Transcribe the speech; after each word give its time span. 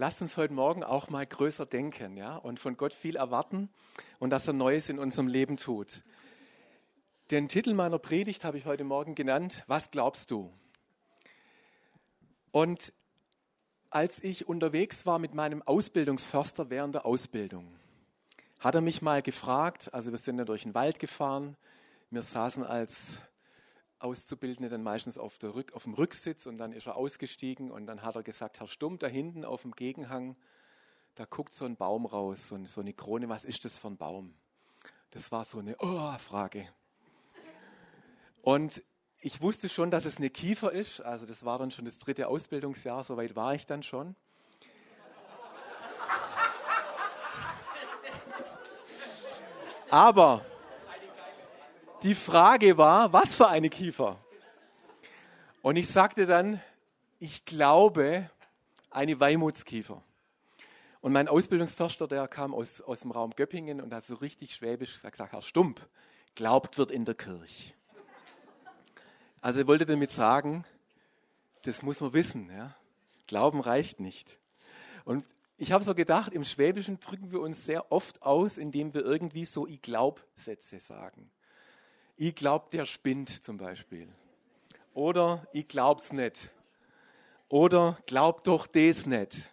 lasst 0.00 0.22
uns 0.22 0.38
heute 0.38 0.54
Morgen 0.54 0.82
auch 0.82 1.10
mal 1.10 1.26
größer 1.26 1.66
denken 1.66 2.16
ja, 2.16 2.36
und 2.36 2.58
von 2.58 2.78
Gott 2.78 2.94
viel 2.94 3.16
erwarten 3.16 3.68
und 4.18 4.30
dass 4.30 4.46
er 4.46 4.54
Neues 4.54 4.88
in 4.88 4.98
unserem 4.98 5.28
Leben 5.28 5.58
tut. 5.58 6.02
Den 7.30 7.48
Titel 7.48 7.74
meiner 7.74 7.98
Predigt 7.98 8.42
habe 8.42 8.56
ich 8.56 8.64
heute 8.64 8.82
Morgen 8.82 9.14
genannt, 9.14 9.62
Was 9.66 9.90
glaubst 9.90 10.30
du? 10.30 10.50
Und 12.50 12.94
als 13.90 14.24
ich 14.24 14.48
unterwegs 14.48 15.04
war 15.04 15.18
mit 15.18 15.34
meinem 15.34 15.60
Ausbildungsförster 15.60 16.70
während 16.70 16.94
der 16.94 17.04
Ausbildung, 17.04 17.66
hat 18.58 18.74
er 18.74 18.80
mich 18.80 19.02
mal 19.02 19.20
gefragt, 19.20 19.92
also 19.92 20.12
wir 20.12 20.18
sind 20.18 20.38
ja 20.38 20.46
durch 20.46 20.62
den 20.62 20.74
Wald 20.74 20.98
gefahren, 20.98 21.58
wir 22.08 22.22
saßen 22.22 22.64
als 22.64 23.18
Auszubildende 24.00 24.68
dann 24.68 24.82
meistens 24.82 25.18
auf, 25.18 25.38
Rück, 25.42 25.72
auf, 25.74 25.84
dem 25.84 25.94
Rücksitz 25.94 26.46
und 26.46 26.58
dann 26.58 26.72
ist 26.72 26.86
er 26.86 26.96
ausgestiegen 26.96 27.70
und 27.70 27.86
dann 27.86 28.02
hat 28.02 28.16
er 28.16 28.22
gesagt, 28.22 28.58
Herr 28.58 28.66
Stumm, 28.66 28.98
da 28.98 29.06
hinten 29.06 29.44
auf 29.44 29.62
dem 29.62 29.72
Gegenhang, 29.72 30.36
da 31.14 31.26
guckt 31.26 31.52
so 31.52 31.66
ein 31.66 31.76
Baum 31.76 32.06
raus, 32.06 32.48
so, 32.48 32.58
so 32.66 32.80
eine 32.80 32.94
Krone, 32.94 33.28
was 33.28 33.44
ist 33.44 33.64
das 33.64 33.76
für 33.78 33.88
ein 33.88 33.96
Baum? 33.96 34.34
Das 35.10 35.30
war 35.32 35.44
so 35.44 35.58
eine 35.58 35.76
Oh-Frage. 35.78 36.68
Und 38.42 38.82
ich 39.18 39.42
wusste 39.42 39.68
schon, 39.68 39.90
dass 39.90 40.06
es 40.06 40.16
eine 40.16 40.30
Kiefer 40.30 40.72
ist, 40.72 41.00
also 41.02 41.26
das 41.26 41.44
war 41.44 41.58
dann 41.58 41.70
schon 41.70 41.84
das 41.84 41.98
dritte 41.98 42.28
Ausbildungsjahr, 42.28 43.04
so 43.04 43.18
weit 43.18 43.36
war 43.36 43.54
ich 43.54 43.66
dann 43.66 43.82
schon. 43.82 44.16
Aber 49.90 50.46
die 52.02 52.14
Frage 52.14 52.78
war, 52.78 53.12
was 53.12 53.34
für 53.34 53.48
eine 53.48 53.68
Kiefer? 53.68 54.18
Und 55.62 55.76
ich 55.76 55.88
sagte 55.88 56.26
dann, 56.26 56.60
ich 57.18 57.44
glaube, 57.44 58.28
eine 58.90 59.20
Weimutskiefer. 59.20 60.02
Und 61.02 61.12
mein 61.12 61.28
Ausbildungsförster, 61.28 62.08
der 62.08 62.28
kam 62.28 62.54
aus, 62.54 62.80
aus 62.80 63.00
dem 63.00 63.10
Raum 63.10 63.32
Göppingen 63.36 63.80
und 63.80 63.92
hat 63.92 64.04
so 64.04 64.14
richtig 64.16 64.54
schwäbisch 64.54 64.94
gesagt, 64.94 65.32
Herr 65.32 65.42
Stump, 65.42 65.86
glaubt 66.34 66.78
wird 66.78 66.90
in 66.90 67.04
der 67.04 67.14
Kirche. 67.14 67.74
Also 69.42 69.60
er 69.60 69.66
wollte 69.66 69.86
damit 69.86 70.10
sagen, 70.10 70.64
das 71.62 71.82
muss 71.82 72.00
man 72.00 72.12
wissen. 72.12 72.50
Ja? 72.50 72.74
Glauben 73.26 73.60
reicht 73.60 74.00
nicht. 74.00 74.38
Und 75.04 75.26
ich 75.56 75.72
habe 75.72 75.84
so 75.84 75.94
gedacht, 75.94 76.32
im 76.32 76.44
Schwäbischen 76.44 77.00
drücken 77.00 77.30
wir 77.30 77.40
uns 77.40 77.66
sehr 77.66 77.92
oft 77.92 78.22
aus, 78.22 78.56
indem 78.56 78.94
wir 78.94 79.02
irgendwie 79.02 79.44
so 79.44 79.66
Ich 79.66 79.82
glaub 79.82 80.24
Sätze 80.34 80.80
sagen 80.80 81.30
ich 82.22 82.34
glaub, 82.34 82.68
der 82.68 82.84
spinnt 82.84 83.42
zum 83.42 83.56
Beispiel. 83.56 84.06
Oder 84.92 85.48
ich 85.54 85.66
glaub's 85.66 86.12
nicht. 86.12 86.50
Oder 87.48 87.98
glaub 88.04 88.44
doch 88.44 88.66
das 88.66 89.06
nicht. 89.06 89.50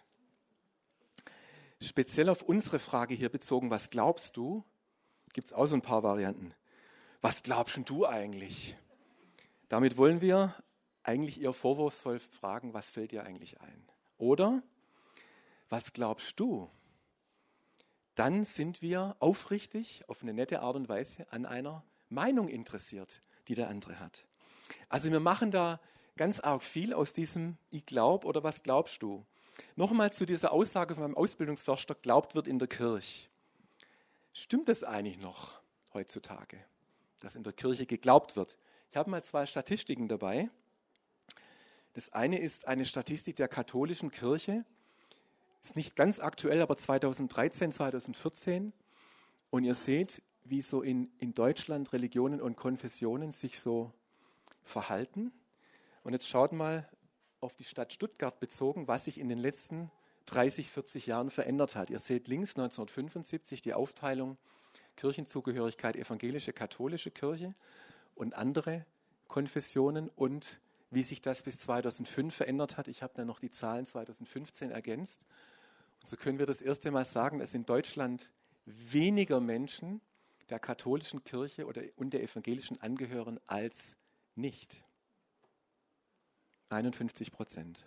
Speziell 1.80 2.28
auf 2.28 2.42
unsere 2.42 2.78
Frage 2.78 3.14
hier 3.14 3.30
bezogen, 3.30 3.70
was 3.70 3.88
glaubst 3.88 4.36
du, 4.36 4.64
gibt 5.32 5.46
es 5.46 5.54
auch 5.54 5.64
so 5.64 5.76
ein 5.76 5.80
paar 5.80 6.02
Varianten. 6.02 6.54
Was 7.22 7.42
glaubst 7.42 7.88
du 7.88 8.06
eigentlich? 8.06 8.76
Damit 9.70 9.96
wollen 9.96 10.20
wir 10.20 10.54
eigentlich 11.04 11.40
eher 11.40 11.54
vorwurfsvoll 11.54 12.18
fragen, 12.18 12.74
was 12.74 12.90
fällt 12.90 13.12
dir 13.12 13.24
eigentlich 13.24 13.62
ein? 13.62 13.88
Oder 14.18 14.62
was 15.70 15.94
glaubst 15.94 16.38
du? 16.38 16.68
Dann 18.14 18.44
sind 18.44 18.82
wir 18.82 19.16
aufrichtig 19.20 20.04
auf 20.06 20.20
eine 20.22 20.34
nette 20.34 20.60
Art 20.60 20.76
und 20.76 20.90
Weise 20.90 21.26
an 21.32 21.46
einer 21.46 21.82
Meinung 22.08 22.48
interessiert, 22.48 23.22
die 23.48 23.54
der 23.54 23.68
andere 23.68 23.98
hat. 24.00 24.24
Also 24.88 25.10
wir 25.10 25.20
machen 25.20 25.50
da 25.50 25.80
ganz 26.16 26.40
arg 26.40 26.62
viel 26.62 26.92
aus 26.92 27.12
diesem 27.12 27.56
Ich 27.70 27.86
glaub 27.86 28.24
oder 28.24 28.42
was 28.42 28.62
glaubst 28.62 29.02
du? 29.02 29.24
Nochmal 29.76 30.12
zu 30.12 30.26
dieser 30.26 30.52
Aussage 30.52 30.94
von 30.94 31.04
meinem 31.04 31.16
Ausbildungsförster, 31.16 31.94
glaubt 31.94 32.34
wird 32.34 32.46
in 32.46 32.58
der 32.58 32.68
Kirche. 32.68 33.28
Stimmt 34.32 34.68
das 34.68 34.84
eigentlich 34.84 35.18
noch 35.18 35.60
heutzutage, 35.94 36.58
dass 37.20 37.34
in 37.34 37.42
der 37.42 37.52
Kirche 37.52 37.86
geglaubt 37.86 38.36
wird? 38.36 38.58
Ich 38.90 38.96
habe 38.96 39.10
mal 39.10 39.22
zwei 39.24 39.46
Statistiken 39.46 40.08
dabei. 40.08 40.50
Das 41.94 42.12
eine 42.12 42.38
ist 42.38 42.66
eine 42.66 42.84
Statistik 42.84 43.36
der 43.36 43.48
katholischen 43.48 44.10
Kirche. 44.10 44.64
Ist 45.62 45.76
nicht 45.76 45.96
ganz 45.96 46.20
aktuell, 46.20 46.62
aber 46.62 46.76
2013, 46.76 47.72
2014. 47.72 48.72
Und 49.50 49.64
ihr 49.64 49.74
seht, 49.74 50.22
wie 50.50 50.62
so 50.62 50.82
in, 50.82 51.10
in 51.18 51.34
Deutschland 51.34 51.92
Religionen 51.92 52.40
und 52.40 52.56
Konfessionen 52.56 53.32
sich 53.32 53.60
so 53.60 53.92
verhalten. 54.64 55.32
Und 56.02 56.12
jetzt 56.12 56.28
schaut 56.28 56.52
mal 56.52 56.88
auf 57.40 57.54
die 57.56 57.64
Stadt 57.64 57.92
Stuttgart 57.92 58.38
bezogen, 58.40 58.88
was 58.88 59.04
sich 59.04 59.18
in 59.18 59.28
den 59.28 59.38
letzten 59.38 59.90
30, 60.26 60.70
40 60.70 61.06
Jahren 61.06 61.30
verändert 61.30 61.74
hat. 61.74 61.90
Ihr 61.90 61.98
seht 61.98 62.28
links 62.28 62.50
1975 62.50 63.62
die 63.62 63.74
Aufteilung 63.74 64.36
Kirchenzugehörigkeit 64.96 65.96
evangelische, 65.96 66.52
katholische 66.52 67.10
Kirche 67.10 67.54
und 68.14 68.34
andere 68.34 68.84
Konfessionen 69.28 70.10
und 70.16 70.58
wie 70.90 71.02
sich 71.02 71.20
das 71.20 71.42
bis 71.42 71.58
2005 71.58 72.34
verändert 72.34 72.76
hat. 72.76 72.88
Ich 72.88 73.02
habe 73.02 73.12
dann 73.14 73.26
noch 73.26 73.40
die 73.40 73.50
Zahlen 73.50 73.86
2015 73.86 74.70
ergänzt. 74.70 75.22
Und 76.00 76.08
so 76.08 76.16
können 76.16 76.38
wir 76.38 76.46
das 76.46 76.62
erste 76.62 76.90
Mal 76.90 77.04
sagen, 77.04 77.38
dass 77.38 77.54
in 77.54 77.64
Deutschland 77.64 78.30
weniger 78.64 79.40
Menschen 79.40 80.00
der 80.50 80.58
katholischen 80.58 81.24
Kirche 81.24 81.66
oder, 81.66 81.82
und 81.96 82.10
der 82.12 82.22
evangelischen 82.22 82.80
angehören 82.80 83.38
als 83.46 83.96
nicht. 84.34 84.82
51 86.70 87.32
Prozent 87.32 87.86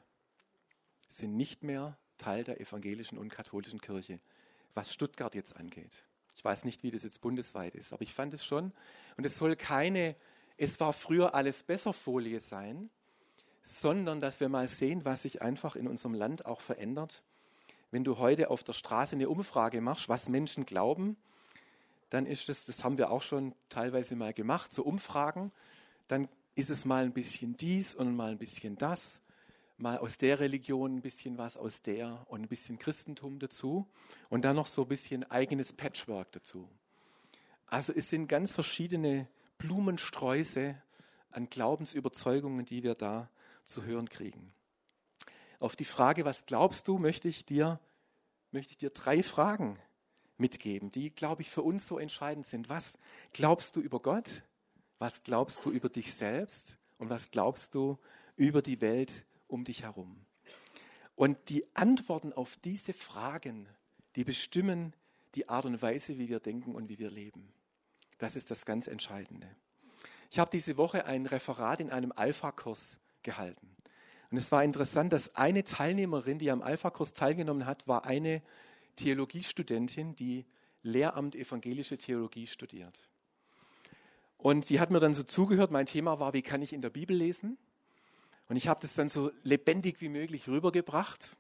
sind 1.08 1.36
nicht 1.36 1.64
mehr 1.64 1.98
Teil 2.18 2.44
der 2.44 2.60
evangelischen 2.60 3.18
und 3.18 3.30
katholischen 3.30 3.82
Kirche, 3.82 4.20
was 4.74 4.94
Stuttgart 4.94 5.36
jetzt 5.36 5.56
angeht. 5.56 6.04
Ich 6.36 6.44
weiß 6.44 6.64
nicht, 6.66 6.84
wie 6.84 6.92
das 6.92 7.04
jetzt 7.04 7.22
bundesweit 7.22 7.76
ist, 7.76 7.94
aber 7.94 8.04
ich 8.04 8.14
fand 8.14 8.34
es 8.34 8.46
schon. 8.46 8.72
Und 9.18 9.26
es 9.26 9.38
soll 9.38 9.56
keine, 9.56 10.16
es 10.58 10.80
war 10.80 10.94
früher 10.94 11.36
alles 11.36 11.64
besser 11.64 11.94
Folie 11.94 12.40
sein, 12.40 12.90
sondern 13.64 14.20
dass 14.20 14.40
wir 14.40 14.50
mal 14.50 14.68
sehen, 14.68 15.06
was 15.06 15.24
sich 15.24 15.42
einfach 15.42 15.76
in 15.76 15.88
unserem 15.88 16.14
Land 16.14 16.46
auch 16.46 16.62
verändert. 16.62 17.24
Wenn 17.92 18.04
du 18.04 18.18
heute 18.18 18.50
auf 18.50 18.64
der 18.64 18.74
Straße 18.74 19.16
eine 19.16 19.30
Umfrage 19.30 19.82
machst, 19.82 20.10
was 20.10 20.30
Menschen 20.30 20.66
glauben, 20.66 21.18
dann 22.12 22.26
ist 22.26 22.50
es, 22.50 22.66
das 22.66 22.84
haben 22.84 22.98
wir 22.98 23.10
auch 23.10 23.22
schon 23.22 23.56
teilweise 23.70 24.16
mal 24.18 24.34
gemacht, 24.34 24.72
so 24.72 24.84
Umfragen, 24.84 25.52
dann 26.08 26.28
ist 26.56 26.70
es 26.70 26.84
mal 26.84 27.06
ein 27.06 27.14
bisschen 27.14 27.56
dies 27.56 27.96
und 27.96 28.16
mal 28.16 28.32
ein 28.32 28.38
bisschen 28.38 28.76
das, 28.76 29.22
mal 29.78 29.98
aus 29.98 30.18
der 30.18 30.42
Religion 30.42 30.98
ein 30.98 31.02
bisschen 31.02 31.38
was 31.38 31.56
aus 31.56 31.82
der 31.82 32.26
und 32.28 32.42
ein 32.42 32.50
bisschen 32.50 32.78
Christentum 32.78 33.40
dazu 33.40 33.88
und 34.30 34.44
dann 34.44 34.58
noch 34.58 34.68
so 34.68 34.82
ein 34.82 34.90
bisschen 34.90 35.24
eigenes 35.32 35.72
Patchwork 35.72 36.34
dazu. 36.34 36.70
Also 37.66 37.94
es 37.96 38.10
sind 38.10 38.28
ganz 38.28 38.52
verschiedene 38.52 39.30
Blumensträuße 39.58 40.76
an 41.30 41.50
Glaubensüberzeugungen, 41.50 42.66
die 42.66 42.84
wir 42.84 42.94
da 42.94 43.30
zu 43.64 43.86
hören 43.86 44.10
kriegen. 44.10 44.54
Auf 45.62 45.78
die 45.78 45.86
Frage, 45.86 46.26
was 46.26 46.46
glaubst 46.46 46.90
du, 46.90 46.98
möchte 46.98 47.30
ich 47.30 47.46
dir, 47.46 47.80
möchte 48.52 48.72
ich 48.72 48.78
dir 48.78 48.90
drei 48.90 49.24
Fragen 49.24 49.80
mitgeben, 50.42 50.92
die, 50.92 51.12
glaube 51.12 51.44
ich, 51.44 51.50
für 51.50 51.62
uns 51.62 51.88
so 51.88 51.98
entscheidend 51.98 52.46
sind. 52.46 52.68
Was 52.68 52.98
glaubst 53.32 53.78
du 53.78 53.80
über 53.80 54.02
Gott? 54.02 54.44
Was 55.00 55.24
glaubst 55.24 55.64
du 55.64 55.72
über 55.72 55.88
dich 55.88 56.14
selbst? 56.14 56.78
Und 56.98 57.10
was 57.10 57.32
glaubst 57.32 57.74
du 57.76 57.98
über 58.36 58.62
die 58.62 58.82
Welt 58.82 59.26
um 59.48 59.64
dich 59.64 59.84
herum? 59.84 60.18
Und 61.16 61.38
die 61.50 61.66
Antworten 61.76 62.34
auf 62.34 62.58
diese 62.58 62.94
Fragen, 62.94 63.68
die 64.16 64.24
bestimmen 64.24 64.94
die 65.36 65.48
Art 65.48 65.66
und 65.66 65.82
Weise, 65.82 66.18
wie 66.18 66.30
wir 66.30 66.40
denken 66.40 66.76
und 66.76 66.90
wie 66.90 67.00
wir 67.00 67.10
leben. 67.10 67.54
Das 68.18 68.36
ist 68.36 68.52
das 68.52 68.66
ganz 68.66 68.88
Entscheidende. 68.88 69.48
Ich 70.30 70.40
habe 70.40 70.52
diese 70.52 70.78
Woche 70.78 71.06
ein 71.06 71.26
Referat 71.26 71.80
in 71.80 71.90
einem 71.90 72.12
Alpha-Kurs 72.16 73.00
gehalten. 73.24 73.76
Und 74.30 74.38
es 74.38 74.52
war 74.52 74.64
interessant, 74.64 75.12
dass 75.12 75.36
eine 75.36 75.64
Teilnehmerin, 75.64 76.40
die 76.40 76.52
am 76.52 76.62
Alpha-Kurs 76.62 77.14
teilgenommen 77.14 77.66
hat, 77.66 77.88
war 77.88 78.06
eine 78.06 78.42
Theologiestudentin, 79.04 80.16
die 80.16 80.46
Lehramt 80.84 81.36
evangelische 81.36 81.98
Theologie 81.98 82.48
studiert. 82.48 83.08
Und 84.38 84.66
sie 84.66 84.80
hat 84.80 84.90
mir 84.90 85.00
dann 85.00 85.14
so 85.14 85.24
zugehört. 85.24 85.72
Mein 85.72 85.86
Thema 85.86 86.20
war, 86.20 86.34
wie 86.34 86.42
kann 86.42 86.62
ich 86.62 86.74
in 86.74 86.82
der 86.82 86.90
Bibel 86.90 87.16
lesen? 87.16 87.58
Und 88.50 88.58
ich 88.58 88.68
habe 88.68 88.80
das 88.82 88.96
dann 88.96 89.10
so 89.10 89.32
lebendig 89.44 90.02
wie 90.02 90.10
möglich 90.10 90.48
rübergebracht. 90.48 91.38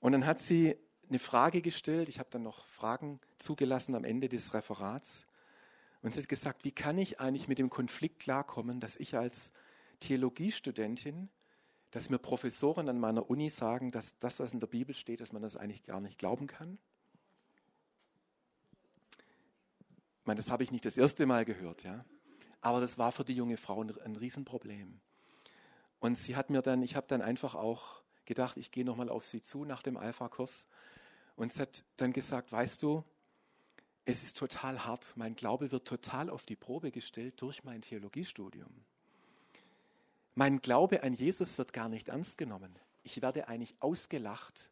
Und 0.00 0.12
dann 0.12 0.26
hat 0.26 0.40
sie 0.40 0.76
eine 1.08 1.18
Frage 1.18 1.62
gestellt. 1.62 2.08
Ich 2.08 2.18
habe 2.18 2.28
dann 2.30 2.42
noch 2.42 2.66
Fragen 2.66 3.20
zugelassen 3.38 3.94
am 3.94 4.04
Ende 4.04 4.28
des 4.28 4.52
Referats. 4.54 5.24
Und 6.02 6.14
sie 6.14 6.20
hat 6.20 6.28
gesagt, 6.28 6.64
wie 6.64 6.72
kann 6.72 6.98
ich 6.98 7.20
eigentlich 7.20 7.48
mit 7.48 7.58
dem 7.58 7.70
Konflikt 7.70 8.20
klarkommen, 8.20 8.80
dass 8.80 8.96
ich 8.96 9.16
als 9.16 9.52
Theologiestudentin 10.00 11.28
dass 11.90 12.10
mir 12.10 12.18
Professoren 12.18 12.88
an 12.88 13.00
meiner 13.00 13.28
Uni 13.28 13.50
sagen, 13.50 13.90
dass 13.90 14.18
das, 14.18 14.40
was 14.40 14.52
in 14.52 14.60
der 14.60 14.66
Bibel 14.66 14.94
steht, 14.94 15.20
dass 15.20 15.32
man 15.32 15.42
das 15.42 15.56
eigentlich 15.56 15.82
gar 15.84 16.00
nicht 16.00 16.18
glauben 16.18 16.46
kann. 16.46 16.78
Ich 20.20 20.26
meine, 20.26 20.38
das 20.38 20.50
habe 20.50 20.62
ich 20.62 20.70
nicht 20.70 20.84
das 20.84 20.96
erste 20.96 21.26
Mal 21.26 21.44
gehört, 21.44 21.82
ja. 21.82 22.04
Aber 22.60 22.80
das 22.80 22.98
war 22.98 23.10
für 23.10 23.24
die 23.24 23.34
junge 23.34 23.56
Frau 23.56 23.82
ein, 23.82 23.98
ein 24.02 24.16
Riesenproblem. 24.16 25.00
Und 25.98 26.16
sie 26.16 26.36
hat 26.36 26.50
mir 26.50 26.62
dann, 26.62 26.82
ich 26.82 26.94
habe 26.94 27.06
dann 27.08 27.22
einfach 27.22 27.54
auch 27.54 28.02
gedacht, 28.24 28.56
ich 28.56 28.70
gehe 28.70 28.84
nochmal 28.84 29.08
auf 29.08 29.24
sie 29.24 29.40
zu 29.42 29.64
nach 29.64 29.82
dem 29.82 29.96
Alpha-Kurs. 29.96 30.66
Und 31.36 31.52
sie 31.52 31.62
hat 31.62 31.84
dann 31.96 32.12
gesagt, 32.12 32.52
weißt 32.52 32.82
du, 32.82 33.02
es 34.04 34.22
ist 34.22 34.36
total 34.36 34.84
hart. 34.84 35.14
Mein 35.16 35.34
Glaube 35.34 35.72
wird 35.72 35.86
total 35.86 36.30
auf 36.30 36.46
die 36.46 36.56
Probe 36.56 36.90
gestellt 36.90 37.40
durch 37.40 37.64
mein 37.64 37.82
Theologiestudium. 37.82 38.84
Mein 40.40 40.62
Glaube 40.62 41.02
an 41.02 41.12
Jesus 41.12 41.58
wird 41.58 41.74
gar 41.74 41.90
nicht 41.90 42.08
ernst 42.08 42.38
genommen. 42.38 42.74
Ich 43.02 43.20
werde 43.20 43.48
eigentlich 43.48 43.76
ausgelacht, 43.78 44.70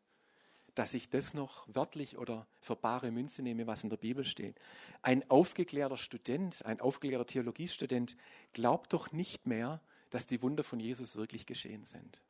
dass 0.74 0.94
ich 0.94 1.10
das 1.10 1.34
noch 1.34 1.68
wörtlich 1.68 2.16
oder 2.16 2.46
für 2.62 2.74
bare 2.74 3.10
Münze 3.10 3.42
nehme, 3.42 3.66
was 3.66 3.84
in 3.84 3.90
der 3.90 3.98
Bibel 3.98 4.24
steht. 4.24 4.58
Ein 5.02 5.30
aufgeklärter 5.30 5.98
Student, 5.98 6.64
ein 6.64 6.80
aufgeklärter 6.80 7.26
Theologiestudent 7.26 8.16
glaubt 8.54 8.94
doch 8.94 9.12
nicht 9.12 9.46
mehr, 9.46 9.82
dass 10.08 10.26
die 10.26 10.40
Wunder 10.40 10.64
von 10.64 10.80
Jesus 10.80 11.16
wirklich 11.16 11.44
geschehen 11.44 11.84
sind. 11.84 12.22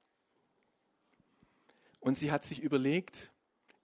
Und 2.01 2.19
sie 2.19 2.33
hat 2.33 2.45
sich 2.45 2.61
überlegt, 2.61 3.31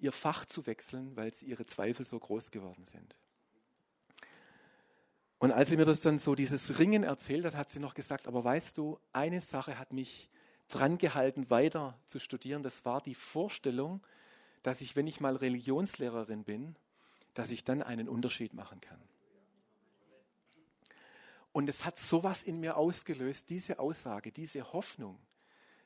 ihr 0.00 0.10
Fach 0.10 0.46
zu 0.46 0.66
wechseln, 0.66 1.14
weil 1.14 1.30
ihre 1.42 1.64
Zweifel 1.64 2.04
so 2.04 2.18
groß 2.18 2.50
geworden 2.50 2.86
sind. 2.86 3.16
Und 5.38 5.52
als 5.52 5.68
sie 5.68 5.76
mir 5.76 5.84
das 5.84 6.00
dann 6.00 6.18
so 6.18 6.34
dieses 6.34 6.78
Ringen 6.78 7.02
erzählt 7.02 7.44
hat, 7.44 7.54
hat 7.54 7.70
sie 7.70 7.80
noch 7.80 7.94
gesagt, 7.94 8.26
aber 8.26 8.44
weißt 8.44 8.78
du, 8.78 8.98
eine 9.12 9.40
Sache 9.40 9.78
hat 9.78 9.92
mich 9.92 10.28
dran 10.68 10.98
gehalten, 10.98 11.50
weiter 11.50 11.98
zu 12.06 12.18
studieren. 12.18 12.62
Das 12.62 12.84
war 12.84 13.00
die 13.00 13.14
Vorstellung, 13.14 14.00
dass 14.62 14.80
ich, 14.80 14.96
wenn 14.96 15.06
ich 15.06 15.20
mal 15.20 15.36
Religionslehrerin 15.36 16.44
bin, 16.44 16.76
dass 17.34 17.50
ich 17.50 17.64
dann 17.64 17.82
einen 17.82 18.08
Unterschied 18.08 18.54
machen 18.54 18.80
kann. 18.80 19.00
Und 21.52 21.68
es 21.68 21.84
hat 21.84 21.98
sowas 21.98 22.42
in 22.42 22.58
mir 22.60 22.76
ausgelöst, 22.76 23.50
diese 23.50 23.78
Aussage, 23.78 24.32
diese 24.32 24.72
Hoffnung, 24.72 25.18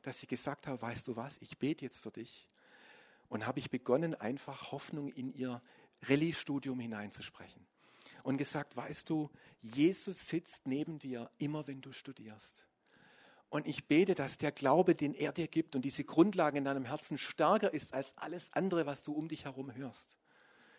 dass 0.03 0.21
sie 0.21 0.27
gesagt 0.27 0.67
hat, 0.67 0.81
weißt 0.81 1.09
du 1.09 1.17
was, 1.17 1.39
ich 1.43 1.59
bete 1.59 1.85
jetzt 1.85 1.99
für 1.99 2.11
dich. 2.11 2.49
Und 3.29 3.47
habe 3.47 3.59
ich 3.59 3.71
begonnen, 3.71 4.15
einfach 4.15 4.73
Hoffnung 4.73 5.11
in 5.11 5.35
ihr 5.35 5.61
Rallye-Studium 6.03 6.81
hineinzusprechen 6.81 7.67
und 8.23 8.37
gesagt, 8.37 8.77
weißt 8.77 9.09
du, 9.11 9.31
Jesus 9.61 10.29
sitzt 10.29 10.67
neben 10.67 10.99
dir 10.99 11.31
immer, 11.39 11.67
wenn 11.67 11.81
du 11.81 11.93
studierst. 11.93 12.65
Und 13.51 13.67
ich 13.67 13.87
bete, 13.87 14.15
dass 14.15 14.37
der 14.37 14.53
Glaube, 14.53 14.95
den 14.95 15.15
er 15.15 15.33
dir 15.33 15.49
gibt 15.49 15.75
und 15.75 15.83
diese 15.83 16.05
Grundlage 16.05 16.59
in 16.59 16.65
deinem 16.65 16.85
Herzen 16.85 17.17
stärker 17.17 17.73
ist 17.73 17.95
als 17.95 18.17
alles 18.19 18.53
andere, 18.53 18.85
was 18.85 19.03
du 19.03 19.13
um 19.13 19.29
dich 19.29 19.47
herum 19.47 19.75
hörst. 19.75 20.19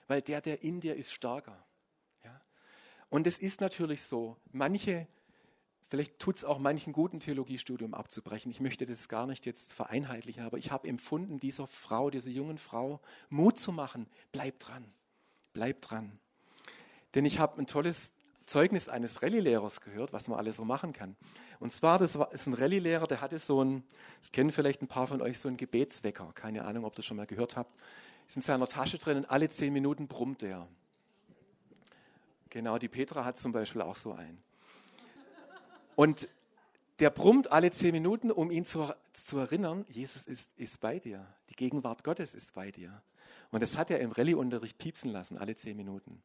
Weil 0.08 0.22
der, 0.22 0.42
der 0.42 0.62
in 0.62 0.80
dir 0.80 0.96
ist, 0.96 1.12
stärker. 1.12 1.66
Ja? 2.24 2.42
Und 3.10 3.26
es 3.26 3.40
ist 3.40 3.60
natürlich 3.60 4.04
so, 4.04 4.38
manche, 4.52 5.08
vielleicht 5.82 6.20
tut 6.20 6.38
es 6.38 6.46
auch 6.46 6.60
manchen 6.60 6.94
guten 6.94 7.20
Theologiestudium 7.20 7.96
abzubrechen. 7.96 8.52
Ich 8.52 8.62
möchte 8.62 8.86
das 8.86 9.10
gar 9.10 9.26
nicht 9.26 9.48
jetzt 9.48 9.74
vereinheitlichen, 9.74 10.44
aber 10.44 10.60
ich 10.60 10.70
habe 10.70 10.88
empfunden, 10.88 11.40
dieser 11.40 11.66
Frau, 11.66 12.12
dieser 12.12 12.30
jungen 12.30 12.60
Frau 12.60 13.02
Mut 13.30 13.58
zu 13.58 13.72
machen. 13.72 14.08
Bleib 14.32 14.60
dran, 14.60 14.86
bleib 15.54 15.82
dran. 15.82 16.20
Denn 17.16 17.26
ich 17.26 17.40
habe 17.40 17.60
ein 17.60 17.68
tolles 17.68 18.12
Zeugnis 18.46 18.90
eines 18.90 19.22
Rallye-Lehrers 19.22 19.82
gehört, 19.82 20.12
was 20.12 20.28
man 20.28 20.40
alles 20.40 20.56
so 20.56 20.66
machen 20.66 20.94
kann. 20.94 21.16
Und 21.60 21.72
zwar, 21.72 22.00
das 22.00 22.16
ist 22.16 22.48
ein 22.48 22.54
Rallye-Lehrer, 22.54 23.06
der 23.06 23.22
hatte 23.22 23.38
so 23.38 23.64
ein, 23.64 23.84
das 24.22 24.32
kennen 24.32 24.52
vielleicht 24.52 24.82
ein 24.82 24.88
paar 24.88 25.08
von 25.08 25.22
euch, 25.22 25.40
so 25.40 25.48
einen 25.48 25.58
Gebetswecker. 25.58 26.32
Keine 26.34 26.66
Ahnung, 26.66 26.86
ob 26.86 26.94
ihr 26.94 26.98
das 26.98 27.06
schon 27.06 27.18
mal 27.18 27.28
gehört 27.28 27.58
habt. 27.58 27.76
Ist 28.28 28.38
in 28.38 28.42
seiner 28.42 28.68
Tasche 28.68 28.98
drin 28.98 29.18
und 29.18 29.26
alle 29.26 29.50
zehn 29.50 29.72
Minuten 29.74 30.08
brummt 30.08 30.44
er. 30.44 30.68
Genau, 32.50 32.78
die 32.80 32.88
Petra 32.88 33.26
hat 33.26 33.38
zum 33.38 33.52
Beispiel 33.52 33.82
auch 33.82 33.96
so 33.96 34.14
einen. 34.14 34.42
Und 35.96 36.28
der 37.00 37.10
brummt 37.10 37.52
alle 37.52 37.72
zehn 37.72 37.92
Minuten, 37.92 38.32
um 38.32 38.52
ihn 38.52 38.66
zu, 38.66 38.94
zu 39.14 39.38
erinnern, 39.38 39.86
Jesus 39.90 40.26
ist, 40.26 40.58
ist 40.58 40.80
bei 40.82 41.00
dir. 41.00 41.26
Die 41.50 41.56
Gegenwart 41.56 42.04
Gottes 42.04 42.34
ist 42.34 42.54
bei 42.54 42.72
dir. 42.72 43.02
Und 43.52 43.62
das 43.62 43.78
hat 43.78 43.90
er 43.90 44.00
im 44.00 44.12
Rallye-Unterricht 44.12 44.78
piepsen 44.78 45.12
lassen, 45.12 45.38
alle 45.38 45.56
zehn 45.56 45.78
Minuten. 45.78 46.22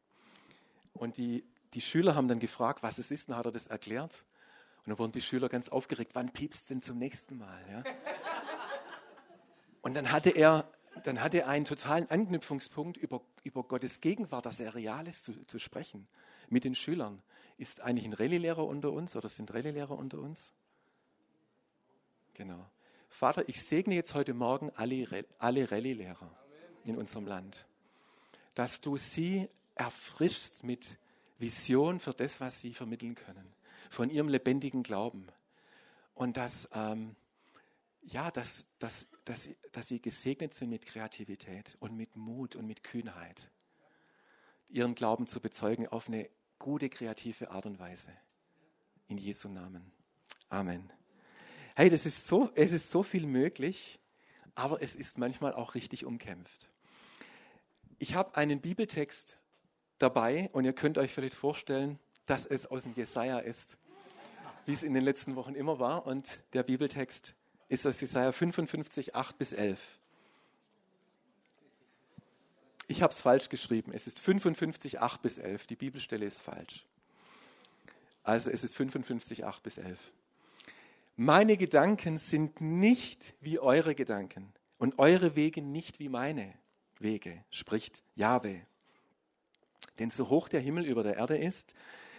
Und 0.95 1.17
die, 1.17 1.43
die 1.73 1.81
Schüler 1.81 2.15
haben 2.15 2.27
dann 2.27 2.39
gefragt, 2.39 2.81
was 2.81 2.97
es 2.97 3.11
ist, 3.11 3.29
und 3.29 3.35
hat 3.35 3.45
er 3.45 3.51
das 3.51 3.67
erklärt. 3.67 4.25
Und 4.79 4.89
dann 4.89 4.99
wurden 4.99 5.11
die 5.11 5.21
Schüler 5.21 5.49
ganz 5.49 5.69
aufgeregt, 5.69 6.11
wann 6.15 6.31
piepst 6.31 6.69
denn 6.69 6.81
zum 6.81 6.97
nächsten 6.97 7.37
Mal? 7.37 7.61
Ja? 7.69 7.83
Und 9.81 9.93
dann 9.93 10.11
hatte 10.11 10.29
er, 10.29 10.67
dann 11.03 11.21
hatte 11.21 11.39
er 11.41 11.49
einen 11.49 11.65
totalen 11.65 12.09
Anknüpfungspunkt 12.09 12.97
über, 12.97 13.21
über 13.43 13.63
Gottes 13.63 13.99
Gegenwart, 14.01 14.45
dass 14.45 14.59
er 14.59 14.73
real 14.73 15.07
ist, 15.07 15.25
zu, 15.25 15.45
zu 15.45 15.59
sprechen 15.59 16.07
mit 16.49 16.63
den 16.63 16.75
Schülern. 16.75 17.21
Ist 17.57 17.81
eigentlich 17.81 18.05
ein 18.05 18.13
Rallye-Lehrer 18.13 18.65
unter 18.65 18.91
uns 18.91 19.15
oder 19.15 19.29
sind 19.29 19.53
Rallye-Lehrer 19.53 19.97
unter 19.97 20.19
uns? 20.19 20.53
Genau. 22.33 22.69
Vater, 23.09 23.47
ich 23.47 23.61
segne 23.61 23.95
jetzt 23.95 24.13
heute 24.13 24.33
Morgen 24.33 24.71
alle, 24.75 25.25
alle 25.39 25.71
Rallye-Lehrer 25.71 26.31
in 26.83 26.97
unserem 26.97 27.25
Land, 27.27 27.65
dass 28.55 28.81
du 28.81 28.97
sie 28.97 29.49
erfrischst 29.75 30.63
mit 30.63 30.97
Vision 31.37 31.99
für 31.99 32.13
das, 32.13 32.39
was 32.39 32.59
sie 32.59 32.73
vermitteln 32.73 33.15
können, 33.15 33.53
von 33.89 34.09
ihrem 34.09 34.29
lebendigen 34.29 34.83
Glauben. 34.83 35.27
Und 36.13 36.37
dass, 36.37 36.69
ähm, 36.73 37.15
ja, 38.01 38.31
dass, 38.31 38.67
dass, 38.79 39.07
dass, 39.25 39.49
dass 39.71 39.87
sie 39.87 40.01
gesegnet 40.01 40.53
sind 40.53 40.69
mit 40.69 40.85
Kreativität 40.85 41.75
und 41.79 41.95
mit 41.95 42.15
Mut 42.15 42.55
und 42.55 42.65
mit 42.65 42.83
Kühnheit, 42.83 43.49
ihren 44.69 44.95
Glauben 44.95 45.27
zu 45.27 45.41
bezeugen 45.41 45.87
auf 45.87 46.07
eine 46.07 46.29
gute, 46.57 46.89
kreative 46.89 47.51
Art 47.51 47.65
und 47.65 47.79
Weise. 47.79 48.09
In 49.07 49.17
Jesu 49.17 49.49
Namen. 49.49 49.91
Amen. 50.49 50.91
Hey, 51.75 51.89
das 51.89 52.05
ist 52.05 52.25
so, 52.25 52.49
es 52.55 52.71
ist 52.71 52.89
so 52.89 53.03
viel 53.03 53.27
möglich, 53.27 53.99
aber 54.55 54.81
es 54.81 54.95
ist 54.95 55.17
manchmal 55.17 55.53
auch 55.53 55.75
richtig 55.75 56.05
umkämpft. 56.05 56.69
Ich 57.99 58.15
habe 58.15 58.35
einen 58.37 58.61
Bibeltext 58.61 59.37
dabei 59.97 60.49
und 60.53 60.65
ihr 60.65 60.73
könnt 60.73 60.97
euch 60.97 61.13
vielleicht 61.13 61.35
vorstellen, 61.35 61.99
dass 62.25 62.45
es 62.45 62.65
aus 62.65 62.83
dem 62.83 62.93
Jesaja 62.95 63.39
ist, 63.39 63.77
wie 64.65 64.73
es 64.73 64.83
in 64.83 64.93
den 64.93 65.03
letzten 65.03 65.35
Wochen 65.35 65.55
immer 65.55 65.79
war. 65.79 66.05
Und 66.07 66.43
der 66.53 66.63
Bibeltext 66.63 67.35
ist 67.69 67.85
aus 67.85 68.01
Jesaja 68.01 68.31
55, 68.31 69.15
8 69.15 69.37
bis 69.37 69.53
11. 69.53 69.79
Ich 72.87 73.01
habe 73.01 73.11
es 73.11 73.21
falsch 73.21 73.49
geschrieben. 73.49 73.91
Es 73.93 74.07
ist 74.07 74.19
55, 74.19 74.99
8 74.99 75.21
bis 75.21 75.37
11. 75.37 75.67
Die 75.67 75.75
Bibelstelle 75.75 76.25
ist 76.25 76.41
falsch. 76.41 76.85
Also 78.23 78.49
es 78.49 78.63
ist 78.63 78.75
55, 78.75 79.45
8 79.45 79.63
bis 79.63 79.77
11. 79.77 79.97
Meine 81.15 81.57
Gedanken 81.57 82.17
sind 82.17 82.59
nicht 82.59 83.35
wie 83.39 83.59
eure 83.59 83.95
Gedanken 83.95 84.51
und 84.77 84.99
eure 84.99 85.35
Wege 85.35 85.61
nicht 85.61 85.99
wie 85.99 86.09
meine 86.09 86.53
Wege, 86.99 87.43
spricht 87.49 88.03
Jahwe. 88.15 88.61
Denn 89.99 90.11
so 90.11 90.29
hoch 90.29 90.47
der 90.49 90.59
Himmel 90.59 90.85
über 90.85 91.03
der 91.03 91.17
Erde 91.17 91.37
ist, 91.37 91.73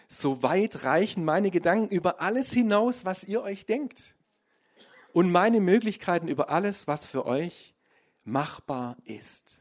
so 0.09 0.43
weit 0.43 0.85
reichen 0.85 1.25
meine 1.25 1.51
Gedanken 1.51 1.95
über 1.95 2.21
alles 2.21 2.53
hinaus, 2.53 3.05
was 3.05 3.25
ihr 3.25 3.43
euch 3.43 3.67
denkt. 3.67 4.15
Und 5.13 5.31
meine 5.31 5.61
Möglichkeiten 5.61 6.29
über 6.29 6.51
alles, 6.51 6.87
was 6.87 7.07
für 7.07 7.27
euch 7.27 7.75
machbar 8.25 8.97
ist. 9.05 9.59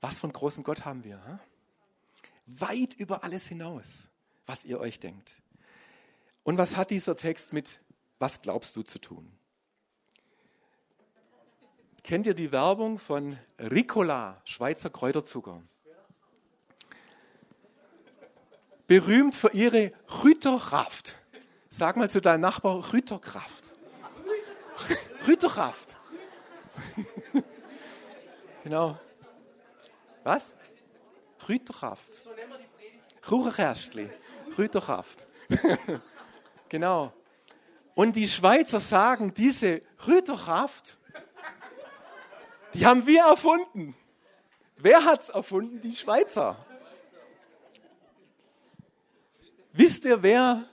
Was 0.00 0.18
von 0.18 0.32
großem 0.32 0.64
Gott 0.64 0.84
haben 0.84 1.04
wir? 1.04 1.24
Hm? 1.24 1.38
Weit 2.46 2.94
über 2.94 3.24
alles 3.24 3.46
hinaus, 3.48 4.08
was 4.46 4.64
ihr 4.64 4.78
euch 4.78 5.00
denkt. 5.00 5.42
Und 6.42 6.58
was 6.58 6.76
hat 6.76 6.90
dieser 6.90 7.16
Text 7.16 7.52
mit 7.52 7.80
was 8.18 8.40
glaubst 8.40 8.76
du 8.76 8.82
zu 8.82 8.98
tun? 8.98 9.30
Kennt 12.02 12.26
ihr 12.26 12.34
die 12.34 12.52
Werbung 12.52 12.98
von 12.98 13.38
Ricola, 13.58 14.40
Schweizer 14.44 14.90
Kräuterzucker? 14.90 15.62
Berühmt 18.86 19.34
für 19.34 19.52
ihre 19.52 19.92
Rüterkraft. 20.22 21.18
Sag 21.70 21.96
mal 21.96 22.08
zu 22.08 22.20
deinem 22.20 22.42
Nachbar 22.42 22.92
Rüterkraft. 22.92 23.64
Rüterkraft. 25.26 25.96
genau. 28.64 28.98
Was? 30.22 30.54
Rüterkraft. 31.48 32.14
So 32.22 32.30
nennen 32.30 32.50
wir 32.50 32.58
die 32.58 32.66
Predigt. 32.76 33.30
Rucherkästli. 33.30 34.10
Rüterkraft. 34.56 35.26
genau. 36.68 37.12
Und 37.94 38.16
die 38.16 38.28
Schweizer 38.28 38.80
sagen, 38.80 39.32
diese 39.34 39.82
Rüterkraft, 40.06 40.98
die 42.74 42.84
haben 42.84 43.06
wir 43.06 43.24
erfunden. 43.24 43.94
Wer 44.76 45.04
hat 45.04 45.22
es 45.22 45.28
erfunden? 45.28 45.80
Die 45.80 45.94
Schweizer. 45.94 46.56
Wisst 49.76 50.04
ihr, 50.04 50.22
wer 50.22 50.68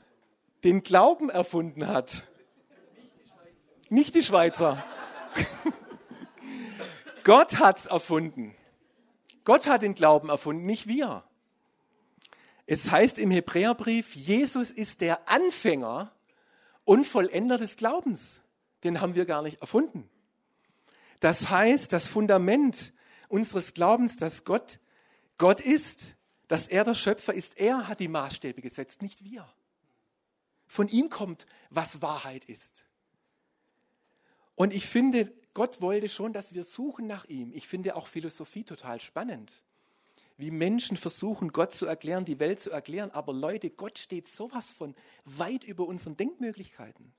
den 0.64 0.84
Glauben 0.84 1.32
erfunden 1.32 1.88
hat? 1.88 2.28
Nicht 3.90 4.14
die 4.14 4.22
Schweizer. 4.22 4.86
Gott 7.24 7.58
hat 7.58 7.80
es 7.80 7.86
erfunden. 7.88 8.56
Gott 9.44 9.66
hat 9.66 9.82
den 9.82 9.96
Glauben 9.96 10.30
erfunden, 10.30 10.68
nicht 10.68 10.88
wir. 10.88 11.24
Es 12.68 12.92
heißt 12.92 13.18
im 13.18 13.32
Hebräerbrief, 13.32 14.16
Jesus 14.16 14.70
ist 14.70 15.02
der 15.02 15.28
Anfänger 15.28 16.12
und 16.86 17.08
Vollender 17.08 17.58
des 17.58 17.78
Glaubens. 17.78 18.40
den 18.84 19.02
haben 19.02 19.16
wir 19.16 19.26
gar 19.26 19.42
nicht 19.42 19.62
erfunden. 19.62 20.08
Das 21.20 21.50
heißt, 21.50 21.92
das 21.92 22.08
Fundament 22.08 22.94
unseres 23.30 23.74
Glaubens, 23.74 24.18
dass 24.18 24.44
Gott 24.44 24.80
Gott 25.40 25.60
ist, 25.60 26.14
dass 26.52 26.68
er 26.68 26.84
der 26.84 26.96
Schöpfer 26.96 27.34
ist, 27.34 27.58
er 27.58 27.88
hat 27.88 28.02
die 28.02 28.10
Maßstäbe 28.10 28.62
gesetzt, 28.62 29.02
nicht 29.02 29.24
wir. 29.24 29.48
Von 30.68 30.90
ihm 30.90 31.08
kommt, 31.08 31.46
was 31.70 32.02
Wahrheit 32.02 32.44
ist. 32.44 32.84
Und 34.56 34.74
ich 34.74 34.86
finde, 34.86 35.32
Gott 35.54 35.80
wollte 35.80 36.10
schon, 36.10 36.34
dass 36.34 36.54
wir 36.54 36.66
suchen 36.66 37.08
nach 37.08 37.24
ihm. 37.24 37.54
Ich 37.54 37.70
finde 37.70 37.96
auch 37.96 38.08
Philosophie 38.08 38.66
total 38.66 39.00
spannend. 39.00 39.64
Wie 40.36 40.52
Menschen 40.52 40.98
versuchen, 40.98 41.54
Gott 41.54 41.72
zu 41.72 41.86
erklären, 41.86 42.26
die 42.26 42.42
Welt 42.42 42.60
zu 42.60 42.70
erklären. 42.70 43.12
Aber 43.12 43.32
Leute, 43.32 43.70
Gott 43.70 43.98
steht 43.98 44.28
sowas 44.28 44.74
von 44.74 44.94
weit 45.24 45.64
über 45.64 45.88
unseren 45.88 46.18
Denkmöglichkeiten. 46.18 47.14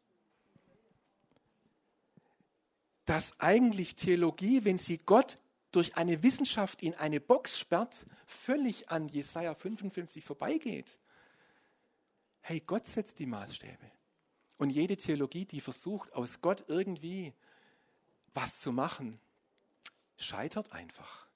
Dass 3.06 3.40
eigentlich 3.40 3.94
Theologie, 3.94 4.66
wenn 4.66 4.78
sie 4.78 4.98
Gott 4.98 5.38
durch 5.72 5.96
eine 5.96 6.22
Wissenschaft 6.22 6.82
in 6.82 6.94
eine 6.94 7.20
Box 7.20 7.58
sperrt, 7.58 8.06
völlig 8.26 8.90
an 8.90 9.08
Jesaja 9.08 9.54
55 9.54 10.24
vorbeigeht. 10.24 10.98
Hey, 12.40 12.60
Gott 12.60 12.86
setzt 12.88 13.18
die 13.18 13.26
Maßstäbe. 13.26 13.90
Und 14.58 14.70
jede 14.70 14.96
Theologie, 14.96 15.44
die 15.44 15.60
versucht, 15.60 16.12
aus 16.12 16.40
Gott 16.40 16.64
irgendwie 16.68 17.32
was 18.34 18.60
zu 18.60 18.72
machen, 18.72 19.18
scheitert 20.16 20.72
einfach. 20.72 21.26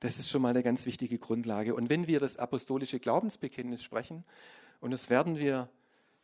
Das 0.00 0.18
ist 0.18 0.30
schon 0.30 0.42
mal 0.42 0.50
eine 0.50 0.62
ganz 0.62 0.86
wichtige 0.86 1.18
Grundlage. 1.18 1.74
Und 1.74 1.88
wenn 1.88 2.06
wir 2.06 2.20
das 2.20 2.36
apostolische 2.36 3.00
Glaubensbekenntnis 3.00 3.82
sprechen, 3.82 4.24
und 4.80 4.90
das 4.92 5.10
werden 5.10 5.38
wir, 5.38 5.68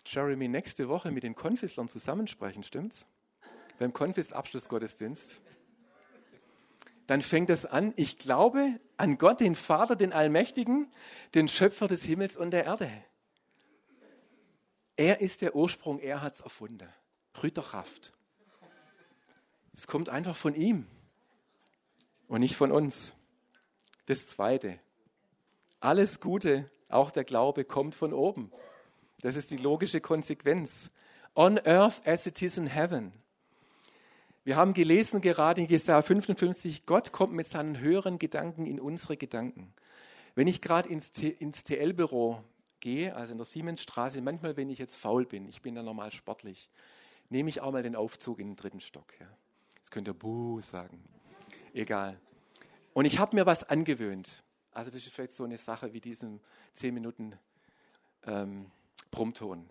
Jeremy, 0.07 0.49
nächste 0.49 0.89
Woche 0.89 1.11
mit 1.11 1.23
den 1.23 1.35
Konfislern 1.35 1.89
zusammensprechen, 1.89 2.63
stimmt's? 2.63 3.07
Beim 3.79 3.93
Konfist-Abschlussgottesdienst. 3.93 5.43
Dann 7.07 7.23
fängt 7.23 7.51
es 7.51 7.67
an, 7.67 7.93
ich 7.97 8.19
glaube 8.19 8.81
an 8.97 9.19
Gott, 9.19 9.41
den 9.41 9.55
Vater, 9.55 9.97
den 9.97 10.13
Allmächtigen, 10.13 10.91
den 11.35 11.49
Schöpfer 11.49 11.89
des 11.89 12.05
Himmels 12.05 12.37
und 12.37 12.51
der 12.51 12.65
Erde. 12.65 12.91
Er 14.97 15.21
ist 15.21 15.43
der 15.43 15.57
Ursprung, 15.57 15.99
er 15.99 16.23
hat 16.23 16.35
es 16.35 16.41
erfunden. 16.41 16.89
Rüterkraft. 17.43 18.13
Es 19.75 19.87
kommt 19.87 20.09
einfach 20.09 20.37
von 20.37 20.55
ihm 20.55 20.87
und 22.29 22.41
nicht 22.41 22.57
von 22.57 22.71
uns. 22.71 23.13
Das 24.07 24.29
Zweite. 24.29 24.79
Alles 25.81 26.21
Gute, 26.21 26.71
auch 26.89 27.11
der 27.11 27.25
Glaube, 27.25 27.65
kommt 27.65 27.95
von 27.95 28.13
oben. 28.13 28.53
Das 29.21 29.37
ist 29.37 29.51
die 29.51 29.57
logische 29.57 30.01
Konsequenz. 30.01 30.91
On 31.35 31.59
earth 31.59 32.07
as 32.07 32.27
it 32.27 32.41
is 32.41 32.57
in 32.57 32.67
heaven. 32.67 33.13
Wir 34.45 34.57
haben 34.57 34.75
gelesen 34.75 35.23
gerade 35.23 35.63
in 35.63 35.69
Jesaja 35.69 36.03
55, 36.03 36.85
Gott 36.85 37.13
kommt 37.13 37.33
mit 37.33 37.49
seinen 37.49 37.81
höheren 37.81 38.19
Gedanken 38.19 38.67
in 38.67 38.79
unsere 38.79 39.17
Gedanken. 39.17 39.73
Wenn 40.35 40.49
ich 40.49 40.61
gerade 40.61 40.87
ins, 40.87 41.11
ins 41.19 41.65
TL-Büro 41.65 42.45
gehe, 42.81 43.17
also 43.17 43.33
in 43.33 43.39
der 43.39 43.47
Siemensstraße, 43.47 44.21
manchmal, 44.21 44.59
wenn 44.59 44.69
ich 44.69 44.79
jetzt 44.79 44.97
faul 44.97 45.25
bin, 45.25 45.49
ich 45.49 45.63
bin 45.63 45.75
ja 45.75 45.83
normal 45.83 46.13
sportlich, 46.13 46.69
nehme 47.31 47.49
ich 47.49 47.63
auch 47.63 47.73
mal 47.73 47.83
den 47.83 47.97
Aufzug 47.97 48.39
in 48.39 48.49
den 48.49 48.57
dritten 48.57 48.81
Stock. 48.81 49.19
Ja. 49.19 49.27
Jetzt 49.77 49.91
könnt 49.91 50.09
ihr 50.09 50.15
Buh 50.15 50.61
sagen. 50.61 51.03
Egal. 51.73 52.21
Und 52.93 53.07
ich 53.07 53.19
habe 53.19 53.35
mir 53.35 53.47
was 53.47 53.65
angewöhnt. 53.65 54.43
Also 54.73 54.91
das 54.91 55.07
ist 55.07 55.15
vielleicht 55.15 55.33
so 55.33 55.45
eine 55.45 55.57
Sache 55.57 55.95
wie 55.95 56.01
diesen 56.01 56.41
10 56.75 56.93
Minuten 56.93 57.39
ähm, 58.27 58.67
Brummton. 59.11 59.71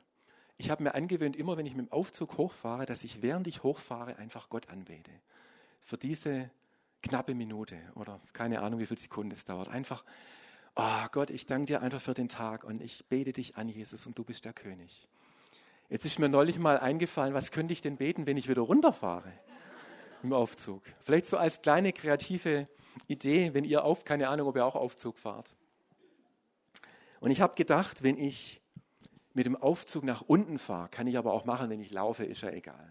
Ich 0.58 0.70
habe 0.70 0.84
mir 0.84 0.96
angewöhnt, 0.96 1.36
immer 1.36 1.58
wenn 1.58 1.66
ich 1.66 1.76
mit 1.76 1.88
dem 1.88 1.92
Aufzug 1.92 2.38
hochfahre, 2.38 2.86
dass 2.86 3.04
ich 3.04 3.22
während 3.22 3.48
ich 3.48 3.64
hochfahre 3.64 4.18
einfach 4.18 4.50
Gott 4.50 4.70
anbete. 4.70 5.12
Für 5.82 5.98
diese 5.98 6.50
knappe 7.02 7.36
Minute 7.36 7.78
oder 7.96 8.22
keine 8.32 8.62
Ahnung, 8.62 8.80
wie 8.80 8.86
viele 8.86 9.00
Sekunden 9.00 9.32
es 9.32 9.46
dauert. 9.46 9.68
Einfach, 9.68 10.04
oh 10.76 11.06
Gott, 11.12 11.30
ich 11.30 11.46
danke 11.46 11.66
dir 11.66 11.82
einfach 11.82 12.02
für 12.02 12.14
den 12.14 12.30
Tag 12.30 12.64
und 12.64 12.82
ich 12.82 13.06
bete 13.08 13.34
dich 13.34 13.58
an, 13.58 13.68
Jesus, 13.68 14.06
und 14.08 14.18
du 14.18 14.24
bist 14.24 14.46
der 14.46 14.54
König. 14.54 15.10
Jetzt 15.90 16.06
ist 16.06 16.20
mir 16.20 16.30
neulich 16.30 16.60
mal 16.60 16.80
eingefallen, 16.80 17.34
was 17.34 17.52
könnte 17.52 17.74
ich 17.74 17.82
denn 17.82 17.98
beten, 17.98 18.26
wenn 18.26 18.38
ich 18.38 18.48
wieder 18.48 18.62
runterfahre? 18.62 19.34
im 20.24 20.34
Aufzug. 20.34 20.82
Vielleicht 21.02 21.26
so 21.28 21.38
als 21.38 21.62
kleine 21.62 21.94
kreative 21.94 22.66
Idee, 23.08 23.54
wenn 23.54 23.66
ihr 23.66 23.84
auf, 23.84 24.06
keine 24.06 24.30
Ahnung, 24.30 24.48
ob 24.48 24.56
ihr 24.56 24.66
auch 24.66 24.76
Aufzug 24.76 25.18
fahrt. 25.20 25.54
Und 27.20 27.32
ich 27.32 27.42
habe 27.42 27.56
gedacht, 27.56 28.04
wenn 28.04 28.18
ich 28.18 28.62
mit 29.34 29.46
dem 29.46 29.56
Aufzug 29.56 30.04
nach 30.04 30.22
unten 30.22 30.60
fahre, 30.60 30.90
kann 30.90 31.08
ich 31.08 31.18
aber 31.18 31.34
auch 31.34 31.46
machen, 31.46 31.70
wenn 31.70 31.82
ich 31.82 31.92
laufe, 31.92 32.24
ist 32.26 32.42
ja 32.42 32.50
egal. 32.50 32.88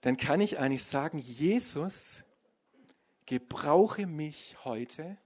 Dann 0.00 0.16
kann 0.16 0.40
ich 0.40 0.58
eigentlich 0.58 0.84
sagen, 0.84 1.18
Jesus, 1.18 2.24
gebrauche 3.26 4.06
mich 4.06 4.56
heute, 4.64 5.16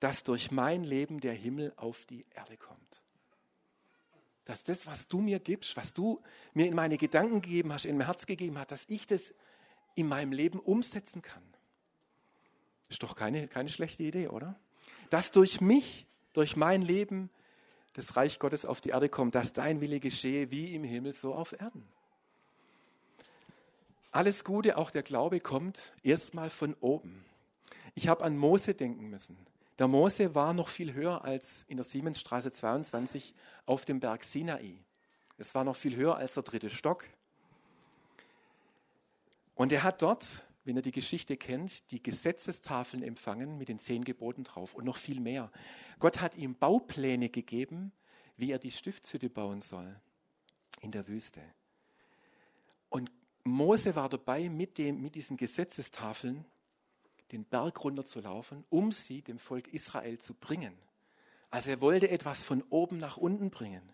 dass 0.00 0.22
durch 0.22 0.50
mein 0.50 0.84
Leben 0.84 1.20
der 1.20 1.32
Himmel 1.32 1.72
auf 1.76 2.04
die 2.04 2.24
Erde 2.34 2.56
kommt 2.56 3.02
dass 4.46 4.62
das, 4.62 4.86
was 4.86 5.08
du 5.08 5.20
mir 5.20 5.40
gibst, 5.40 5.76
was 5.76 5.92
du 5.92 6.22
mir 6.54 6.66
in 6.66 6.74
meine 6.74 6.96
Gedanken 6.96 7.42
gegeben 7.42 7.72
hast, 7.72 7.84
in 7.84 7.98
mein 7.98 8.06
Herz 8.06 8.26
gegeben 8.26 8.56
hast, 8.56 8.70
dass 8.70 8.84
ich 8.86 9.06
das 9.06 9.34
in 9.96 10.06
meinem 10.08 10.32
Leben 10.32 10.60
umsetzen 10.60 11.20
kann. 11.20 11.42
Ist 12.88 13.02
doch 13.02 13.16
keine, 13.16 13.48
keine 13.48 13.68
schlechte 13.68 14.04
Idee, 14.04 14.28
oder? 14.28 14.58
Dass 15.10 15.32
durch 15.32 15.60
mich, 15.60 16.06
durch 16.32 16.54
mein 16.54 16.80
Leben, 16.82 17.28
das 17.96 18.14
Reich 18.14 18.38
Gottes 18.38 18.66
auf 18.66 18.80
die 18.80 18.90
Erde 18.90 19.08
kommt, 19.08 19.34
dass 19.34 19.52
dein 19.52 19.80
Wille 19.80 20.00
geschehe, 20.00 20.50
wie 20.50 20.74
im 20.74 20.84
Himmel, 20.84 21.14
so 21.14 21.34
auf 21.34 21.52
Erden. 21.58 21.88
Alles 24.12 24.44
Gute, 24.44 24.76
auch 24.76 24.90
der 24.90 25.02
Glaube 25.02 25.40
kommt 25.40 25.92
erstmal 26.02 26.50
von 26.50 26.74
oben. 26.80 27.24
Ich 27.94 28.08
habe 28.08 28.22
an 28.24 28.36
Mose 28.36 28.74
denken 28.74 29.08
müssen. 29.08 29.36
Der 29.78 29.88
Mose 29.88 30.34
war 30.34 30.52
noch 30.52 30.68
viel 30.68 30.94
höher 30.94 31.24
als 31.24 31.64
in 31.68 31.76
der 31.76 31.84
Siemensstraße 31.84 32.50
22 32.50 33.34
auf 33.66 33.84
dem 33.84 34.00
Berg 34.00 34.24
Sinai. 34.24 34.74
Es 35.38 35.54
war 35.54 35.64
noch 35.64 35.76
viel 35.76 35.96
höher 35.96 36.16
als 36.16 36.34
der 36.34 36.42
dritte 36.42 36.70
Stock. 36.70 37.04
Und 39.54 39.72
er 39.72 39.82
hat 39.82 40.02
dort, 40.02 40.45
wenn 40.66 40.76
ihr 40.76 40.82
die 40.82 40.92
Geschichte 40.92 41.36
kennt, 41.36 41.90
die 41.92 42.02
Gesetzestafeln 42.02 43.02
empfangen 43.02 43.56
mit 43.56 43.68
den 43.68 43.78
zehn 43.78 44.04
Geboten 44.04 44.44
drauf 44.44 44.74
und 44.74 44.84
noch 44.84 44.96
viel 44.96 45.20
mehr. 45.20 45.50
Gott 46.00 46.20
hat 46.20 46.36
ihm 46.36 46.56
Baupläne 46.56 47.28
gegeben, 47.28 47.92
wie 48.36 48.50
er 48.50 48.58
die 48.58 48.72
Stiftshütte 48.72 49.30
bauen 49.30 49.62
soll 49.62 50.00
in 50.80 50.90
der 50.90 51.06
Wüste. 51.08 51.40
Und 52.88 53.10
Mose 53.44 53.94
war 53.94 54.08
dabei 54.08 54.48
mit, 54.48 54.76
dem, 54.78 55.00
mit 55.00 55.14
diesen 55.14 55.36
Gesetzestafeln 55.36 56.44
den 57.32 57.44
Berg 57.44 57.82
runterzulaufen, 57.82 58.64
um 58.68 58.92
sie 58.92 59.22
dem 59.22 59.38
Volk 59.38 59.68
Israel 59.68 60.18
zu 60.18 60.34
bringen. 60.34 60.74
Also 61.50 61.70
er 61.70 61.80
wollte 61.80 62.10
etwas 62.10 62.42
von 62.42 62.62
oben 62.70 62.98
nach 62.98 63.16
unten 63.16 63.50
bringen. 63.50 63.88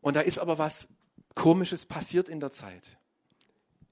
Und 0.00 0.16
da 0.16 0.20
ist 0.20 0.38
aber 0.38 0.58
was 0.58 0.88
Komisches 1.34 1.86
passiert 1.86 2.28
in 2.28 2.40
der 2.40 2.52
Zeit, 2.52 2.98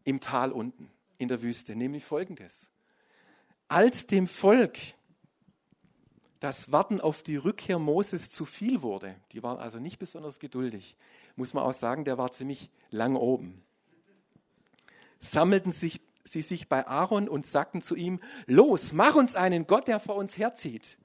im 0.05 0.21
Tal 0.21 0.53
unten, 0.53 0.91
in 1.19 1.29
der 1.29 1.43
Wüste, 1.43 1.77
nämlich 1.77 2.05
folgendes. 2.05 2.69
Als 3.69 4.07
dem 4.07 4.27
Volk 4.27 4.79
das 6.41 6.73
Warten 6.73 7.01
auf 7.01 7.23
die 7.23 7.37
Rückkehr 7.37 7.79
Moses 7.79 8.31
zu 8.31 8.45
viel 8.45 8.83
wurde, 8.83 9.15
die 9.33 9.43
waren 9.43 9.59
also 9.59 9.79
nicht 9.79 9.99
besonders 9.99 10.41
geduldig, 10.41 10.97
muss 11.37 11.55
man 11.55 11.65
auch 11.65 11.73
sagen, 11.73 12.05
der 12.05 12.19
war 12.19 12.33
ziemlich 12.33 12.69
lang 12.91 13.15
oben, 13.17 13.63
sammelten 15.21 15.73
sich 15.73 16.01
sie 16.25 16.43
sich 16.43 16.69
bei 16.69 16.87
Aaron 16.87 17.29
und 17.29 17.47
sagten 17.47 17.83
zu 17.83 17.95
ihm, 17.95 18.21
los, 18.47 18.93
mach 18.93 19.15
uns 19.15 19.35
einen 19.35 19.67
Gott, 19.67 19.89
der 19.89 20.01
vor 20.01 20.17
uns 20.17 20.39
herzieht. 20.39 20.97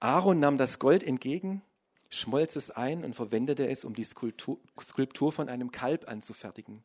Aaron 0.00 0.38
nahm 0.38 0.58
das 0.58 0.78
Gold 0.78 1.02
entgegen, 1.02 1.62
schmolz 2.08 2.56
es 2.56 2.70
ein 2.70 3.04
und 3.04 3.14
verwendete 3.14 3.68
es, 3.68 3.84
um 3.84 3.94
die 3.94 4.04
Skulptur, 4.04 4.58
Skulptur 4.80 5.32
von 5.32 5.48
einem 5.48 5.72
Kalb 5.72 6.08
anzufertigen. 6.08 6.82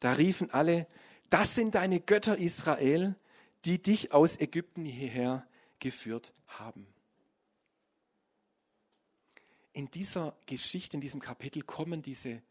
Da 0.00 0.14
riefen 0.14 0.50
alle, 0.50 0.86
das 1.28 1.54
sind 1.54 1.74
deine 1.74 2.00
Götter 2.00 2.36
Israel, 2.38 3.14
die 3.64 3.80
dich 3.80 4.12
aus 4.12 4.38
Ägypten 4.38 4.84
hierher 4.84 5.46
geführt 5.78 6.34
haben. 6.46 6.86
In 9.72 9.90
dieser 9.90 10.36
Geschichte, 10.46 10.96
in 10.96 11.00
diesem 11.00 11.20
Kapitel 11.20 11.62
kommen 11.62 12.02
diese 12.02 12.42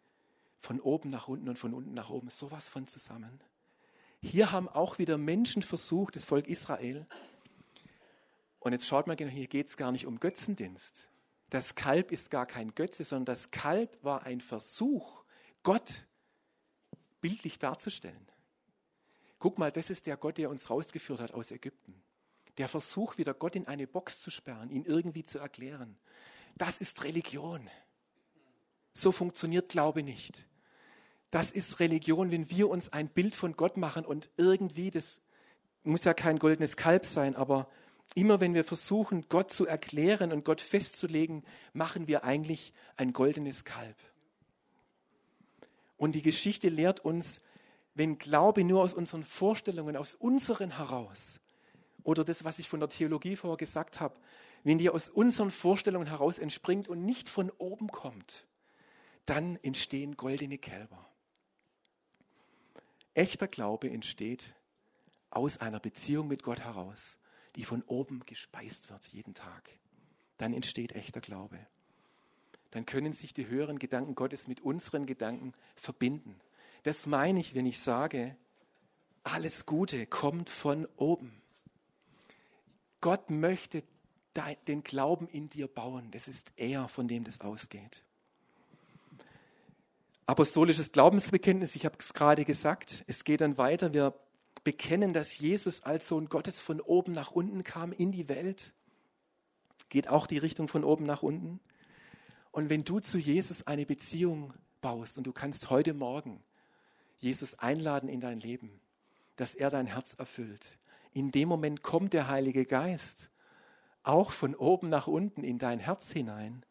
von 0.58 0.80
oben 0.80 1.10
nach 1.10 1.28
unten 1.28 1.50
und 1.50 1.60
von 1.60 1.74
unten 1.74 1.94
nach 1.94 2.10
oben 2.10 2.30
sowas 2.30 2.68
von 2.68 2.88
zusammen. 2.88 3.42
Hier 4.22 4.52
haben 4.52 4.68
auch 4.68 5.00
wieder 5.00 5.18
Menschen 5.18 5.62
versucht, 5.62 6.16
das 6.16 6.26
Volk 6.26 6.48
Israel. 6.48 7.08
Und 8.60 8.74
jetzt 8.74 8.88
schaut 8.88 9.08
mal 9.08 9.16
genau, 9.16 9.32
hier 9.32 9.48
geht 9.48 9.68
es 9.68 9.78
gar 9.78 9.92
nicht 9.92 10.06
um 10.06 10.20
Götzendienst. 10.20 11.10
Das 11.50 11.76
Kalb 11.76 12.12
ist 12.12 12.30
gar 12.30 12.46
kein 12.46 12.76
Götze, 12.76 13.04
sondern 13.04 13.26
das 13.26 13.52
Kalb 13.52 13.98
war 14.04 14.24
ein 14.24 14.42
Versuch, 14.42 15.24
Gott 15.64 16.06
bildlich 17.22 17.60
darzustellen. 17.60 18.28
Guck 19.40 19.58
mal, 19.58 19.72
das 19.72 19.90
ist 19.90 20.06
der 20.06 20.18
Gott, 20.18 20.38
der 20.38 20.50
uns 20.50 20.70
rausgeführt 20.70 21.20
hat 21.22 21.34
aus 21.34 21.52
Ägypten. 21.52 22.02
Der 22.58 22.68
Versuch, 22.68 23.18
wieder 23.18 23.34
Gott 23.34 23.56
in 23.56 23.68
eine 23.68 23.88
Box 23.88 24.22
zu 24.22 24.30
sperren, 24.30 24.70
ihn 24.70 24.84
irgendwie 24.84 25.24
zu 25.24 25.40
erklären. 25.40 25.98
Das 26.58 26.80
ist 26.80 27.04
Religion. 27.04 27.70
So 28.92 29.12
funktioniert 29.12 29.70
Glaube 29.70 30.04
nicht. 30.04 30.46
Das 31.32 31.52
ist 31.52 31.80
Religion, 31.80 32.32
wenn 32.32 32.50
wir 32.50 32.70
uns 32.70 32.92
ein 32.92 33.08
Bild 33.08 33.36
von 33.36 33.56
Gott 33.56 33.78
machen 33.78 34.04
und 34.04 34.30
irgendwie, 34.36 34.92
das 34.92 35.22
muss 35.84 36.04
ja 36.04 36.14
kein 36.14 36.40
goldenes 36.40 36.76
Kalb 36.76 37.06
sein, 37.06 37.36
aber 37.36 37.70
immer 38.16 38.42
wenn 38.42 38.56
wir 38.56 38.64
versuchen, 38.64 39.26
Gott 39.30 39.52
zu 39.52 39.66
erklären 39.66 40.32
und 40.32 40.44
Gott 40.44 40.60
festzulegen, 40.60 41.44
machen 41.74 42.08
wir 42.08 42.24
eigentlich 42.24 42.74
ein 42.98 43.14
goldenes 43.14 43.64
Kalb. 43.64 43.96
Und 46.00 46.14
die 46.14 46.22
Geschichte 46.22 46.70
lehrt 46.70 47.02
uns, 47.02 47.42
wenn 47.94 48.18
Glaube 48.18 48.64
nur 48.64 48.82
aus 48.82 48.94
unseren 48.94 49.26
Vorstellungen, 49.26 49.98
aus 49.98 50.16
unseren 50.16 50.78
heraus, 50.78 51.42
oder 52.04 52.24
das, 52.24 52.46
was 52.46 52.58
ich 52.58 52.70
von 52.70 52.80
der 52.80 52.88
Theologie 52.88 53.36
vorher 53.36 53.58
gesagt 53.58 54.00
habe, 54.00 54.16
wenn 54.64 54.78
die 54.78 54.90
aus 54.90 55.10
unseren 55.10 55.52
Vorstellungen 55.52 56.08
heraus 56.08 56.40
entspringt 56.40 56.88
und 56.88 57.06
nicht 57.06 57.28
von 57.28 57.52
oben 57.58 57.90
kommt, 57.90 58.48
dann 59.26 59.58
entstehen 59.58 60.16
goldene 60.16 60.58
Kälber. 60.58 61.06
Echter 63.14 63.50
Glaube 63.50 63.90
entsteht 63.90 64.56
aus 65.30 65.58
einer 65.58 65.82
Beziehung 65.82 66.30
mit 66.30 66.44
Gott 66.44 66.62
heraus, 66.62 67.18
die 67.58 67.66
von 67.66 67.84
oben 67.84 68.22
gespeist 68.26 68.90
wird 68.90 69.06
jeden 69.08 69.34
Tag. 69.34 69.70
Dann 70.38 70.54
entsteht 70.54 70.94
echter 70.94 71.20
Glaube. 71.20 71.60
Dann 72.72 72.86
können 72.86 73.14
sich 73.14 73.34
die 73.34 73.48
höheren 73.48 73.80
Gedanken 73.80 74.16
Gottes 74.16 74.48
mit 74.48 74.62
unseren 74.62 75.06
Gedanken 75.06 75.54
verbinden. 75.76 76.40
Das 76.84 77.06
meine 77.06 77.40
ich, 77.40 77.56
wenn 77.56 77.66
ich 77.66 77.80
sage, 77.80 78.36
alles 79.24 79.66
Gute 79.66 80.06
kommt 80.06 80.50
von 80.50 80.88
oben. 80.98 81.42
Gott 83.02 83.30
möchte 83.30 83.84
den 84.68 84.84
Glauben 84.84 85.28
in 85.28 85.50
dir 85.50 85.68
bauen. 85.68 86.12
Das 86.12 86.28
ist 86.28 86.52
er, 86.56 86.88
von 86.88 87.08
dem 87.08 87.24
das 87.24 87.42
ausgeht. 87.42 88.04
Apostolisches 90.26 90.92
Glaubensbekenntnis, 90.92 91.76
ich 91.76 91.86
habe 91.86 91.98
es 92.00 92.14
gerade 92.14 92.46
gesagt, 92.46 93.04
es 93.08 93.24
geht 93.24 93.42
dann 93.42 93.58
weiter. 93.58 93.94
Wir 93.94 94.14
bekennen, 94.64 95.12
dass 95.12 95.40
Jesus 95.40 95.82
als 95.84 96.08
Sohn 96.08 96.30
Gottes 96.30 96.62
von 96.62 96.80
oben 96.82 97.12
nach 97.14 97.32
unten 97.32 97.64
kam 97.64 97.92
in 97.92 98.12
die 98.12 98.30
Welt. 98.30 98.74
Geht 99.90 100.08
auch 100.08 100.28
die 100.28 100.38
Richtung 100.38 100.68
von 100.68 100.84
oben 100.84 101.06
nach 101.06 101.24
unten. 101.24 101.60
Und 102.60 102.70
wenn 102.70 102.84
du 102.84 103.00
zu 103.00 103.18
Jesus 103.18 103.66
eine 103.68 103.86
Beziehung 103.86 104.54
baust 104.82 105.18
und 105.18 105.24
du 105.24 105.32
kannst 105.32 105.70
heute 105.70 105.94
Morgen 105.94 106.44
Jesus 107.18 107.58
einladen 107.58 108.10
in 108.10 108.20
dein 108.20 108.42
Leben, 108.42 108.82
dass 109.38 109.56
er 109.56 109.70
dein 109.70 109.86
Herz 109.86 110.16
erfüllt. 110.16 110.78
In 111.14 111.32
dem 111.32 111.48
Moment 111.48 111.84
kommt 111.84 112.12
der 112.12 112.28
Heilige 112.28 112.66
Geist 112.66 113.30
auch 114.04 114.32
von 114.32 114.56
oben 114.56 114.90
nach 114.90 115.08
unten 115.08 115.46
in 115.46 115.58
dein 115.58 115.80
Herz 115.80 116.12
hinein 116.12 116.66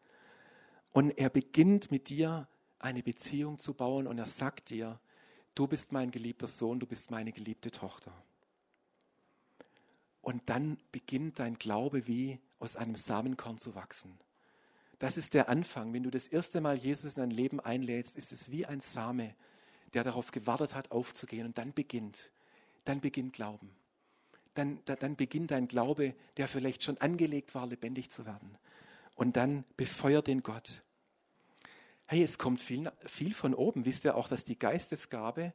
und 0.93 1.13
er 1.13 1.31
beginnt 1.31 1.91
mit 1.91 2.11
dir 2.11 2.49
eine 2.79 3.03
Beziehung 3.03 3.59
zu 3.59 3.73
bauen 3.73 4.07
und 4.07 4.19
er 4.19 4.27
sagt 4.27 4.69
dir, 4.69 5.01
du 5.55 5.67
bist 5.67 5.93
mein 5.93 6.11
geliebter 6.11 6.49
Sohn, 6.49 6.81
du 6.81 6.87
bist 6.87 7.11
meine 7.11 7.33
geliebte 7.33 7.71
Tochter. 7.71 8.13
Und 10.21 10.51
dann 10.51 10.77
beginnt 10.93 11.39
dein 11.39 11.59
Glaube 11.59 12.07
wie 12.07 12.41
aus 12.59 12.77
einem 12.77 12.97
Samenkorn 12.97 13.57
zu 13.57 13.75
wachsen. 13.75 14.19
Das 14.99 15.17
ist 15.17 15.35
der 15.35 15.49
Anfang. 15.49 15.93
Wenn 15.93 16.03
du 16.03 16.11
das 16.11 16.27
erste 16.27 16.61
Mal 16.61 16.79
Jesus 16.79 17.15
in 17.15 17.21
dein 17.21 17.31
Leben 17.31 17.61
einlädst, 17.61 18.17
ist 18.17 18.33
es 18.33 18.51
wie 18.51 18.67
ein 18.67 18.81
Same, 18.81 19.35
der 19.95 20.05
darauf 20.05 20.33
gewartet 20.33 20.75
hat, 20.75 20.91
aufzugehen. 20.91 21.47
Und 21.47 21.59
dann 21.59 21.73
beginnt, 21.73 22.31
dann 22.85 23.01
beginnt 23.01 23.33
Glauben. 23.33 23.71
Dann, 24.55 24.81
dann 24.85 25.15
beginnt 25.15 25.53
dein 25.53 25.69
Glaube, 25.69 26.15
der 26.37 26.49
vielleicht 26.49 26.83
schon 26.83 26.99
angelegt 26.99 27.55
war, 27.55 27.67
lebendig 27.67 28.11
zu 28.11 28.27
werden. 28.27 28.59
Und 29.15 29.37
dann 29.37 29.65
befeuert 29.77 30.27
den 30.27 30.43
Gott. 30.43 30.83
Hey, 32.07 32.23
es 32.23 32.39
kommt 32.39 32.61
viel, 32.61 32.91
viel 33.05 33.35
von 33.35 33.55
oben. 33.55 33.85
Wisst 33.85 34.05
ihr 34.05 34.17
auch, 34.17 34.29
dass 34.29 34.45
die 34.45 34.59
Geistesgabe 34.59 35.53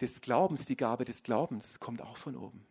des 0.00 0.20
Glaubens, 0.20 0.64
die 0.64 0.76
Gabe 0.76 1.04
des 1.04 1.22
Glaubens, 1.22 1.80
kommt 1.80 2.00
auch 2.00 2.16
von 2.16 2.36
oben. 2.36 2.64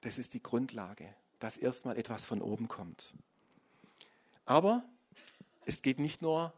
Das 0.00 0.18
ist 0.18 0.34
die 0.34 0.42
Grundlage, 0.42 1.14
dass 1.38 1.56
erstmal 1.56 1.96
etwas 1.96 2.24
von 2.24 2.42
oben 2.42 2.68
kommt. 2.68 3.14
Aber 4.44 4.84
es 5.64 5.82
geht 5.82 5.98
nicht 5.98 6.22
nur 6.22 6.52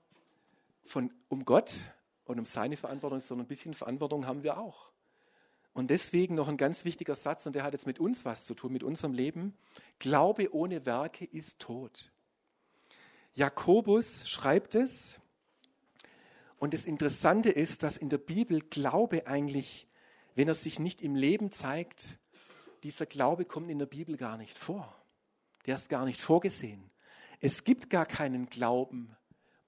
von, 0.84 1.12
um 1.28 1.44
Gott 1.44 1.92
und 2.24 2.38
um 2.38 2.46
seine 2.46 2.76
Verantwortung, 2.76 3.20
sondern 3.20 3.46
ein 3.46 3.48
bisschen 3.48 3.74
Verantwortung 3.74 4.26
haben 4.26 4.42
wir 4.44 4.58
auch. 4.58 4.90
Und 5.72 5.90
deswegen 5.90 6.34
noch 6.36 6.46
ein 6.46 6.56
ganz 6.56 6.84
wichtiger 6.84 7.16
Satz, 7.16 7.46
und 7.46 7.54
der 7.54 7.64
hat 7.64 7.72
jetzt 7.72 7.86
mit 7.86 7.98
uns 7.98 8.24
was 8.24 8.44
zu 8.44 8.54
tun, 8.54 8.72
mit 8.72 8.84
unserem 8.84 9.12
Leben. 9.12 9.56
Glaube 9.98 10.54
ohne 10.54 10.86
Werke 10.86 11.24
ist 11.24 11.58
tot. 11.58 12.12
Jakobus 13.34 14.28
schreibt 14.28 14.76
es. 14.76 15.16
Und 16.58 16.74
das 16.74 16.84
Interessante 16.84 17.50
ist, 17.50 17.82
dass 17.82 17.96
in 17.96 18.10
der 18.10 18.18
Bibel 18.18 18.60
Glaube 18.60 19.26
eigentlich, 19.26 19.88
wenn 20.36 20.46
er 20.46 20.54
sich 20.54 20.78
nicht 20.78 21.00
im 21.00 21.16
Leben 21.16 21.50
zeigt, 21.50 22.19
dieser 22.82 23.06
Glaube 23.06 23.44
kommt 23.44 23.70
in 23.70 23.78
der 23.78 23.86
Bibel 23.86 24.16
gar 24.16 24.36
nicht 24.36 24.58
vor. 24.58 24.94
Der 25.66 25.74
ist 25.74 25.88
gar 25.88 26.04
nicht 26.04 26.20
vorgesehen. 26.20 26.90
Es 27.40 27.64
gibt 27.64 27.90
gar 27.90 28.06
keinen 28.06 28.46
Glauben 28.46 29.16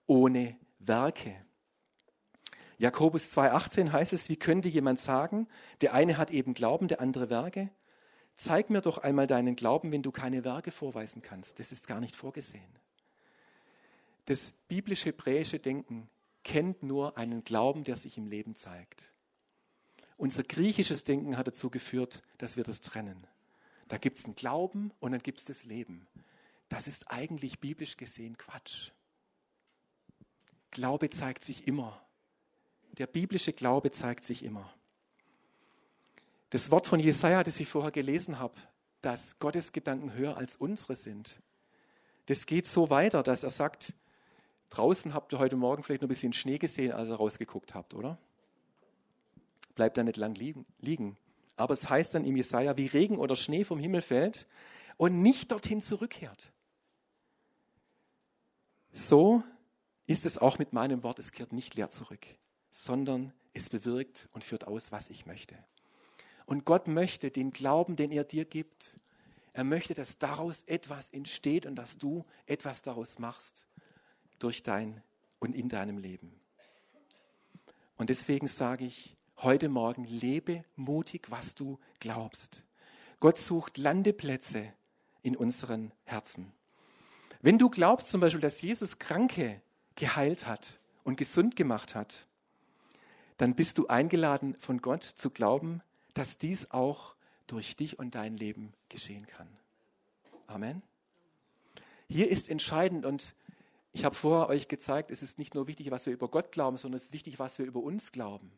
ohne 0.06 0.56
Werke. 0.78 1.34
Jakobus 2.78 3.36
2,18 3.36 3.92
heißt 3.92 4.12
es, 4.12 4.28
wie 4.28 4.36
könnte 4.36 4.68
jemand 4.68 5.00
sagen, 5.00 5.46
der 5.80 5.94
eine 5.94 6.18
hat 6.18 6.30
eben 6.30 6.54
Glauben, 6.54 6.88
der 6.88 7.00
andere 7.00 7.30
Werke? 7.30 7.70
Zeig 8.34 8.70
mir 8.70 8.80
doch 8.80 8.98
einmal 8.98 9.26
deinen 9.26 9.56
Glauben, 9.56 9.92
wenn 9.92 10.02
du 10.02 10.10
keine 10.10 10.44
Werke 10.44 10.70
vorweisen 10.70 11.22
kannst. 11.22 11.60
Das 11.60 11.70
ist 11.70 11.86
gar 11.86 12.00
nicht 12.00 12.16
vorgesehen. 12.16 12.78
Das 14.24 14.52
biblische-hebräische 14.68 15.58
Denken 15.58 16.08
kennt 16.42 16.82
nur 16.82 17.16
einen 17.16 17.44
Glauben, 17.44 17.84
der 17.84 17.96
sich 17.96 18.16
im 18.16 18.26
Leben 18.26 18.56
zeigt. 18.56 19.11
Unser 20.22 20.44
griechisches 20.44 21.02
Denken 21.02 21.36
hat 21.36 21.48
dazu 21.48 21.68
geführt, 21.68 22.22
dass 22.38 22.56
wir 22.56 22.62
das 22.62 22.80
trennen. 22.80 23.26
Da 23.88 23.98
gibt 23.98 24.18
es 24.20 24.24
einen 24.24 24.36
Glauben 24.36 24.92
und 25.00 25.10
dann 25.10 25.20
gibt 25.20 25.38
es 25.38 25.44
das 25.44 25.64
Leben. 25.64 26.06
Das 26.68 26.86
ist 26.86 27.10
eigentlich 27.10 27.58
biblisch 27.58 27.96
gesehen 27.96 28.38
Quatsch. 28.38 28.92
Glaube 30.70 31.10
zeigt 31.10 31.42
sich 31.42 31.66
immer. 31.66 32.00
Der 32.98 33.08
biblische 33.08 33.52
Glaube 33.52 33.90
zeigt 33.90 34.22
sich 34.22 34.44
immer. 34.44 34.72
Das 36.50 36.70
Wort 36.70 36.86
von 36.86 37.00
Jesaja, 37.00 37.42
das 37.42 37.58
ich 37.58 37.66
vorher 37.66 37.90
gelesen 37.90 38.38
habe, 38.38 38.54
dass 39.00 39.40
Gottes 39.40 39.72
Gedanken 39.72 40.14
höher 40.14 40.36
als 40.36 40.54
unsere 40.54 40.94
sind, 40.94 41.40
das 42.26 42.46
geht 42.46 42.68
so 42.68 42.90
weiter, 42.90 43.24
dass 43.24 43.42
er 43.42 43.50
sagt, 43.50 43.92
draußen 44.68 45.14
habt 45.14 45.32
ihr 45.32 45.40
heute 45.40 45.56
Morgen 45.56 45.82
vielleicht 45.82 46.02
noch 46.02 46.06
ein 46.06 46.10
bisschen 46.10 46.32
Schnee 46.32 46.58
gesehen, 46.58 46.92
als 46.92 47.08
ihr 47.08 47.16
rausgeguckt 47.16 47.74
habt, 47.74 47.92
oder? 47.94 48.20
Bleibt 49.74 49.96
da 49.96 50.02
nicht 50.02 50.16
lang 50.16 50.34
liegen. 50.34 51.16
Aber 51.56 51.74
es 51.74 51.88
heißt 51.88 52.14
dann 52.14 52.24
im 52.24 52.36
Jesaja, 52.36 52.76
wie 52.76 52.86
Regen 52.86 53.18
oder 53.18 53.36
Schnee 53.36 53.64
vom 53.64 53.78
Himmel 53.78 54.02
fällt 54.02 54.46
und 54.96 55.22
nicht 55.22 55.52
dorthin 55.52 55.80
zurückkehrt. 55.80 56.52
So 58.92 59.42
ist 60.06 60.26
es 60.26 60.38
auch 60.38 60.58
mit 60.58 60.72
meinem 60.72 61.02
Wort, 61.02 61.18
es 61.18 61.32
kehrt 61.32 61.52
nicht 61.52 61.74
leer 61.74 61.88
zurück, 61.88 62.26
sondern 62.70 63.32
es 63.54 63.70
bewirkt 63.70 64.28
und 64.32 64.44
führt 64.44 64.66
aus, 64.66 64.92
was 64.92 65.08
ich 65.10 65.26
möchte. 65.26 65.56
Und 66.46 66.64
Gott 66.64 66.88
möchte 66.88 67.30
den 67.30 67.52
Glauben, 67.52 67.96
den 67.96 68.10
er 68.10 68.24
dir 68.24 68.44
gibt, 68.44 68.96
er 69.54 69.64
möchte, 69.64 69.94
dass 69.94 70.18
daraus 70.18 70.62
etwas 70.64 71.10
entsteht 71.10 71.66
und 71.66 71.76
dass 71.76 71.98
du 71.98 72.24
etwas 72.46 72.82
daraus 72.82 73.18
machst 73.18 73.66
durch 74.38 74.62
dein 74.62 75.02
und 75.38 75.54
in 75.54 75.68
deinem 75.68 75.98
Leben. 75.98 76.40
Und 77.96 78.10
deswegen 78.10 78.48
sage 78.48 78.86
ich 78.86 79.16
heute 79.42 79.68
Morgen, 79.68 80.04
lebe 80.04 80.64
mutig, 80.76 81.30
was 81.30 81.54
du 81.54 81.78
glaubst. 81.98 82.62
Gott 83.18 83.38
sucht 83.38 83.76
Landeplätze 83.76 84.72
in 85.22 85.36
unseren 85.36 85.92
Herzen. 86.04 86.52
Wenn 87.40 87.58
du 87.58 87.68
glaubst 87.68 88.08
zum 88.08 88.20
Beispiel, 88.20 88.40
dass 88.40 88.62
Jesus 88.62 88.98
Kranke 89.00 89.60
geheilt 89.96 90.46
hat 90.46 90.78
und 91.02 91.16
gesund 91.16 91.56
gemacht 91.56 91.94
hat, 91.94 92.26
dann 93.36 93.56
bist 93.56 93.78
du 93.78 93.88
eingeladen 93.88 94.54
von 94.58 94.80
Gott 94.80 95.02
zu 95.02 95.30
glauben, 95.30 95.82
dass 96.14 96.38
dies 96.38 96.70
auch 96.70 97.16
durch 97.48 97.74
dich 97.74 97.98
und 97.98 98.14
dein 98.14 98.36
Leben 98.36 98.72
geschehen 98.88 99.26
kann. 99.26 99.48
Amen. 100.46 100.82
Hier 102.08 102.30
ist 102.30 102.48
entscheidend 102.48 103.04
und 103.04 103.34
ich 103.92 104.04
habe 104.04 104.14
vorher 104.14 104.48
euch 104.48 104.68
gezeigt, 104.68 105.10
es 105.10 105.22
ist 105.22 105.38
nicht 105.38 105.54
nur 105.54 105.66
wichtig, 105.66 105.90
was 105.90 106.06
wir 106.06 106.12
über 106.12 106.28
Gott 106.28 106.52
glauben, 106.52 106.76
sondern 106.76 106.96
es 106.96 107.06
ist 107.06 107.12
wichtig, 107.12 107.38
was 107.38 107.58
wir 107.58 107.66
über 107.66 107.80
uns 107.80 108.12
glauben. 108.12 108.52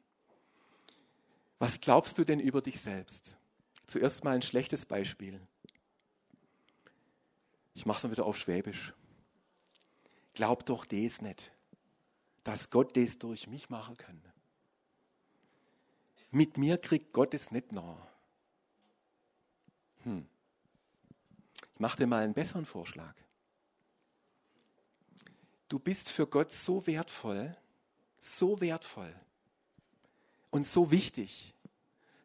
Was 1.59 1.81
glaubst 1.81 2.19
du 2.19 2.25
denn 2.25 2.41
über 2.41 2.61
dich 2.61 2.81
selbst? 2.81 3.37
Zuerst 3.87 4.25
mal 4.25 4.35
ein 4.35 4.43
schlechtes 4.43 4.87
Beispiel. 4.87 5.41
Ich 7.75 7.87
mache 7.87 7.99
es 7.99 8.05
mal 8.05 8.13
wieder 8.13 8.27
auf 8.27 8.37
Schwäbisch. 8.37 8.95
Glaub 10.33 10.67
doch 10.67 10.85
das 10.85 11.21
nicht, 11.21 11.53
dass 12.43 12.71
Gott 12.71 12.97
das 12.97 13.19
durch 13.19 13.47
mich 13.47 13.71
machen 13.71 13.97
kann. 13.97 14.21
Mit 16.31 16.57
mir 16.59 16.79
kriegt 16.79 17.13
Gott 17.13 17.35
es 17.35 17.53
nicht 17.53 17.71
nach. 17.71 18.09
Hm. 20.03 20.27
Ich 21.75 21.81
mache 21.81 21.99
dir 21.99 22.07
mal 22.07 22.25
einen 22.25 22.35
besseren 22.35 22.67
Vorschlag. 22.67 23.15
du 25.69 25.79
bist 25.79 26.11
für 26.11 26.27
Gott 26.27 26.53
so 26.53 26.87
wertvoll, 26.87 27.57
so 28.19 28.61
wertvoll 28.61 29.15
und 30.55 30.69
so 30.69 30.93
wichtig, 30.93 31.53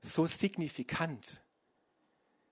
so 0.02 0.28
signifikant, 0.28 1.42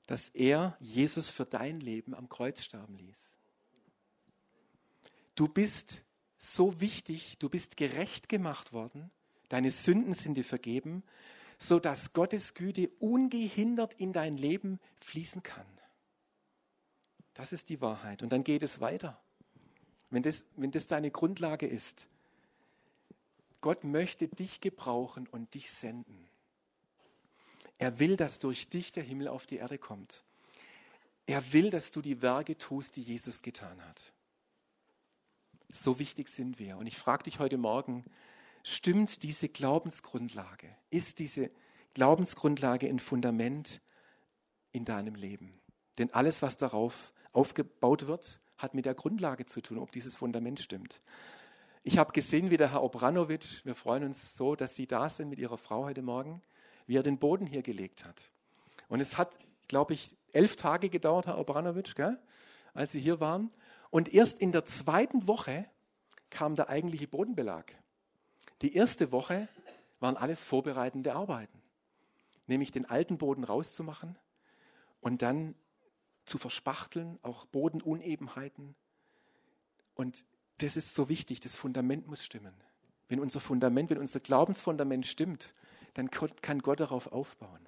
dass 0.07 0.29
er 0.29 0.75
Jesus 0.79 1.29
für 1.29 1.45
dein 1.45 1.79
Leben 1.79 2.15
am 2.15 2.29
Kreuz 2.29 2.63
sterben 2.63 2.97
ließ. 2.97 3.31
Du 5.35 5.47
bist 5.47 6.01
so 6.39 6.81
wichtig, 6.81 7.37
du 7.37 7.47
bist 7.47 7.77
gerecht 7.77 8.27
gemacht 8.27 8.73
worden, 8.73 9.11
deine 9.49 9.69
Sünden 9.69 10.15
sind 10.15 10.33
dir 10.33 10.43
vergeben, 10.43 11.03
so 11.59 11.77
dass 11.77 12.11
Gottes 12.11 12.55
Güte 12.55 12.89
ungehindert 12.97 13.93
in 13.93 14.13
dein 14.13 14.35
Leben 14.35 14.79
fließen 14.99 15.43
kann. 15.43 15.67
Das 17.35 17.51
ist 17.51 17.69
die 17.69 17.81
Wahrheit. 17.81 18.23
Und 18.23 18.31
dann 18.31 18.43
geht 18.43 18.63
es 18.63 18.81
weiter. 18.81 19.21
Wenn 20.09 20.23
das, 20.23 20.43
wenn 20.55 20.71
das 20.71 20.87
deine 20.87 21.11
Grundlage 21.11 21.67
ist, 21.67 22.07
Gott 23.61 23.83
möchte 23.83 24.27
dich 24.27 24.61
gebrauchen 24.61 25.27
und 25.27 25.53
dich 25.53 25.71
senden. 25.71 26.27
Er 27.77 27.99
will, 27.99 28.17
dass 28.17 28.39
durch 28.39 28.69
dich 28.69 28.91
der 28.91 29.03
Himmel 29.03 29.27
auf 29.27 29.45
die 29.45 29.57
Erde 29.57 29.77
kommt. 29.77 30.23
Er 31.25 31.53
will, 31.53 31.69
dass 31.69 31.91
du 31.91 32.01
die 32.01 32.21
Werke 32.21 32.57
tust, 32.57 32.95
die 32.95 33.01
Jesus 33.01 33.41
getan 33.41 33.83
hat. 33.85 34.13
So 35.69 35.99
wichtig 35.99 36.29
sind 36.29 36.59
wir. 36.59 36.77
Und 36.77 36.87
ich 36.87 36.97
frage 36.97 37.23
dich 37.23 37.39
heute 37.39 37.57
Morgen, 37.57 38.05
stimmt 38.63 39.23
diese 39.23 39.49
Glaubensgrundlage? 39.49 40.69
Ist 40.89 41.19
diese 41.19 41.51
Glaubensgrundlage 41.93 42.87
ein 42.87 42.99
Fundament 42.99 43.81
in 44.71 44.85
deinem 44.85 45.15
Leben? 45.15 45.59
Denn 45.97 46.13
alles, 46.13 46.41
was 46.41 46.57
darauf 46.57 47.13
aufgebaut 47.33 48.07
wird, 48.07 48.39
hat 48.57 48.73
mit 48.73 48.85
der 48.85 48.95
Grundlage 48.95 49.45
zu 49.45 49.61
tun, 49.61 49.77
ob 49.77 49.91
dieses 49.91 50.15
Fundament 50.15 50.59
stimmt. 50.59 51.01
Ich 51.87 51.97
habe 51.97 52.11
gesehen, 52.11 52.51
wie 52.51 52.57
der 52.57 52.73
Herr 52.73 52.83
Obranovic, 52.83 53.63
wir 53.63 53.73
freuen 53.73 54.03
uns 54.03 54.35
so, 54.35 54.57
dass 54.57 54.75
Sie 54.75 54.87
da 54.87 55.07
sind 55.07 55.29
mit 55.29 55.39
Ihrer 55.39 55.57
Frau 55.57 55.85
heute 55.85 56.01
Morgen, 56.01 56.41
wie 56.85 56.97
er 56.97 57.01
den 57.01 57.17
Boden 57.17 57.45
hier 57.45 57.61
gelegt 57.61 58.03
hat. 58.03 58.29
Und 58.89 58.99
es 58.99 59.17
hat, 59.17 59.39
glaube 59.69 59.93
ich, 59.93 60.13
elf 60.33 60.57
Tage 60.57 60.89
gedauert, 60.89 61.27
Herr 61.27 61.37
Obranovic, 61.37 61.95
gell, 61.95 62.19
als 62.73 62.91
Sie 62.91 62.99
hier 62.99 63.21
waren. 63.21 63.51
Und 63.89 64.13
erst 64.13 64.37
in 64.37 64.51
der 64.51 64.65
zweiten 64.65 65.29
Woche 65.29 65.65
kam 66.29 66.55
der 66.55 66.67
eigentliche 66.67 67.07
Bodenbelag. 67.07 67.73
Die 68.61 68.75
erste 68.75 69.13
Woche 69.13 69.47
waren 70.01 70.17
alles 70.17 70.43
vorbereitende 70.43 71.15
Arbeiten, 71.15 71.61
nämlich 72.47 72.73
den 72.73 72.83
alten 72.83 73.17
Boden 73.17 73.45
rauszumachen 73.45 74.17
und 74.99 75.21
dann 75.21 75.55
zu 76.25 76.37
verspachteln, 76.37 77.17
auch 77.21 77.45
Bodenunebenheiten. 77.45 78.75
Und 79.95 80.25
das 80.57 80.77
ist 80.77 80.93
so 80.93 81.09
wichtig, 81.09 81.39
das 81.39 81.55
Fundament 81.55 82.07
muss 82.07 82.23
stimmen. 82.23 82.53
Wenn 83.07 83.19
unser 83.19 83.39
Fundament, 83.39 83.89
wenn 83.89 83.99
unser 83.99 84.19
Glaubensfundament 84.19 85.05
stimmt, 85.05 85.53
dann 85.93 86.09
kann 86.11 86.59
Gott 86.59 86.79
darauf 86.79 87.11
aufbauen. 87.11 87.67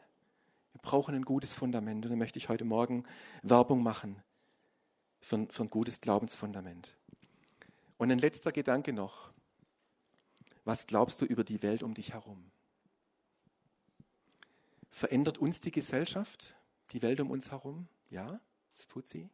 Wir 0.74 0.82
brauchen 0.82 1.16
ein 1.16 1.24
gutes 1.24 1.54
Fundament 1.54 2.06
und 2.06 2.12
da 2.12 2.16
möchte 2.16 2.38
ich 2.38 2.50
heute 2.50 2.66
Morgen 2.66 3.06
Werbung 3.42 3.82
machen 3.84 4.22
für, 5.22 5.48
für 5.50 5.64
ein 5.64 5.70
gutes 5.70 6.02
Glaubensfundament. 6.02 6.96
Und 7.98 8.12
ein 8.12 8.20
letzter 8.20 8.52
Gedanke 8.52 8.94
noch. 8.94 9.32
Was 10.64 10.88
glaubst 10.88 11.22
du 11.22 11.26
über 11.26 11.44
die 11.44 11.62
Welt 11.64 11.84
um 11.84 11.94
dich 11.94 12.14
herum? 12.14 12.52
Verändert 14.92 15.38
uns 15.38 15.62
die 15.62 15.72
Gesellschaft, 15.72 16.56
die 16.92 17.02
Welt 17.02 17.20
um 17.20 17.32
uns 17.32 17.52
herum? 17.52 17.88
Ja, 18.10 18.40
das 18.76 18.88
tut 18.88 19.08
sie. 19.08 19.30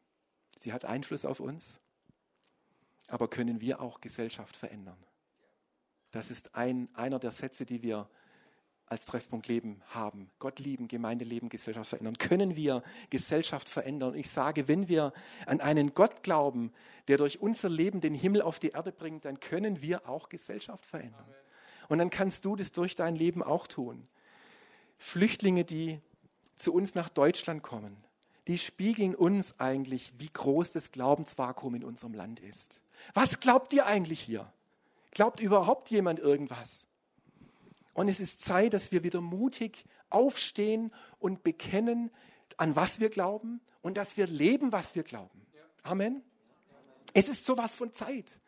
Sie 0.58 0.74
hat 0.74 0.86
Einfluss 0.86 1.26
auf 1.26 1.40
uns. 1.40 1.80
Aber 3.08 3.28
können 3.28 3.62
wir 3.62 3.82
auch 3.82 4.02
Gesellschaft 4.02 4.58
verändern? 4.58 4.98
Das 6.12 6.32
ist 6.32 6.56
ein, 6.56 6.90
einer 6.94 7.20
der 7.20 7.32
Sätze, 7.32 7.66
die 7.66 7.84
wir 7.84 8.10
als 8.88 9.06
Treffpunkt 9.06 9.48
Leben 9.48 9.82
haben. 9.88 10.30
Gott 10.38 10.60
lieben, 10.60 10.88
Gemeinde 10.88 11.26
leben, 11.26 11.50
Gesellschaft 11.50 11.90
verändern. 11.90 12.18
Können 12.18 12.56
wir 12.56 12.84
Gesellschaft 13.10 13.68
verändern? 13.68 14.12
Und 14.12 14.18
ich 14.18 14.30
sage, 14.30 14.68
wenn 14.68 14.88
wir 14.88 15.12
an 15.48 15.60
einen 15.60 15.94
Gott 15.94 16.22
glauben, 16.24 16.72
der 17.08 17.18
durch 17.18 17.42
unser 17.42 17.68
Leben 17.68 18.00
den 18.00 18.14
Himmel 18.14 18.42
auf 18.42 18.60
die 18.60 18.70
Erde 18.70 18.92
bringt, 18.92 19.26
dann 19.26 19.40
können 19.40 19.82
wir 19.82 20.08
auch 20.08 20.30
Gesellschaft 20.30 20.86
verändern. 20.86 21.26
Amen. 21.26 21.36
Und 21.90 21.98
dann 21.98 22.10
kannst 22.10 22.46
du 22.46 22.56
das 22.56 22.72
durch 22.72 22.96
dein 22.96 23.16
Leben 23.16 23.42
auch 23.44 23.68
tun. 23.68 24.08
Flüchtlinge, 24.98 25.66
die 25.66 26.00
zu 26.56 26.74
uns 26.74 26.96
nach 26.96 27.10
Deutschland 27.10 27.64
kommen, 27.64 27.98
die 28.48 28.58
spiegeln 28.58 29.16
uns 29.16 29.60
eigentlich, 29.60 30.14
wie 30.18 30.30
groß 30.32 30.72
das 30.72 30.92
Glaubensvakuum 30.92 31.76
in 31.76 31.84
unserem 31.84 32.14
Land 32.14 32.40
ist. 32.40 32.80
Was 33.14 33.40
glaubt 33.40 33.74
ihr 33.74 33.86
eigentlich 33.86 34.22
hier? 34.22 34.52
Glaubt 35.12 35.40
überhaupt 35.40 35.90
jemand 35.92 36.20
irgendwas? 36.20 36.88
Und 37.94 38.10
es 38.10 38.20
ist 38.20 38.42
Zeit, 38.42 38.74
dass 38.74 38.92
wir 38.92 39.04
wieder 39.04 39.22
mutig 39.22 39.86
aufstehen 40.10 40.92
und 41.20 41.44
bekennen, 41.44 42.12
an 42.58 42.76
was 42.76 43.00
wir 43.00 43.10
glauben 43.10 43.62
und 43.82 43.98
dass 43.98 44.18
wir 44.18 44.28
leben, 44.28 44.72
was 44.72 44.96
wir 44.96 45.04
glauben. 45.04 45.46
Amen. 45.84 46.24
Es 47.14 47.30
ist 47.30 47.46
sowas 47.46 47.76
von 47.76 47.94
Zeit. 47.94 48.40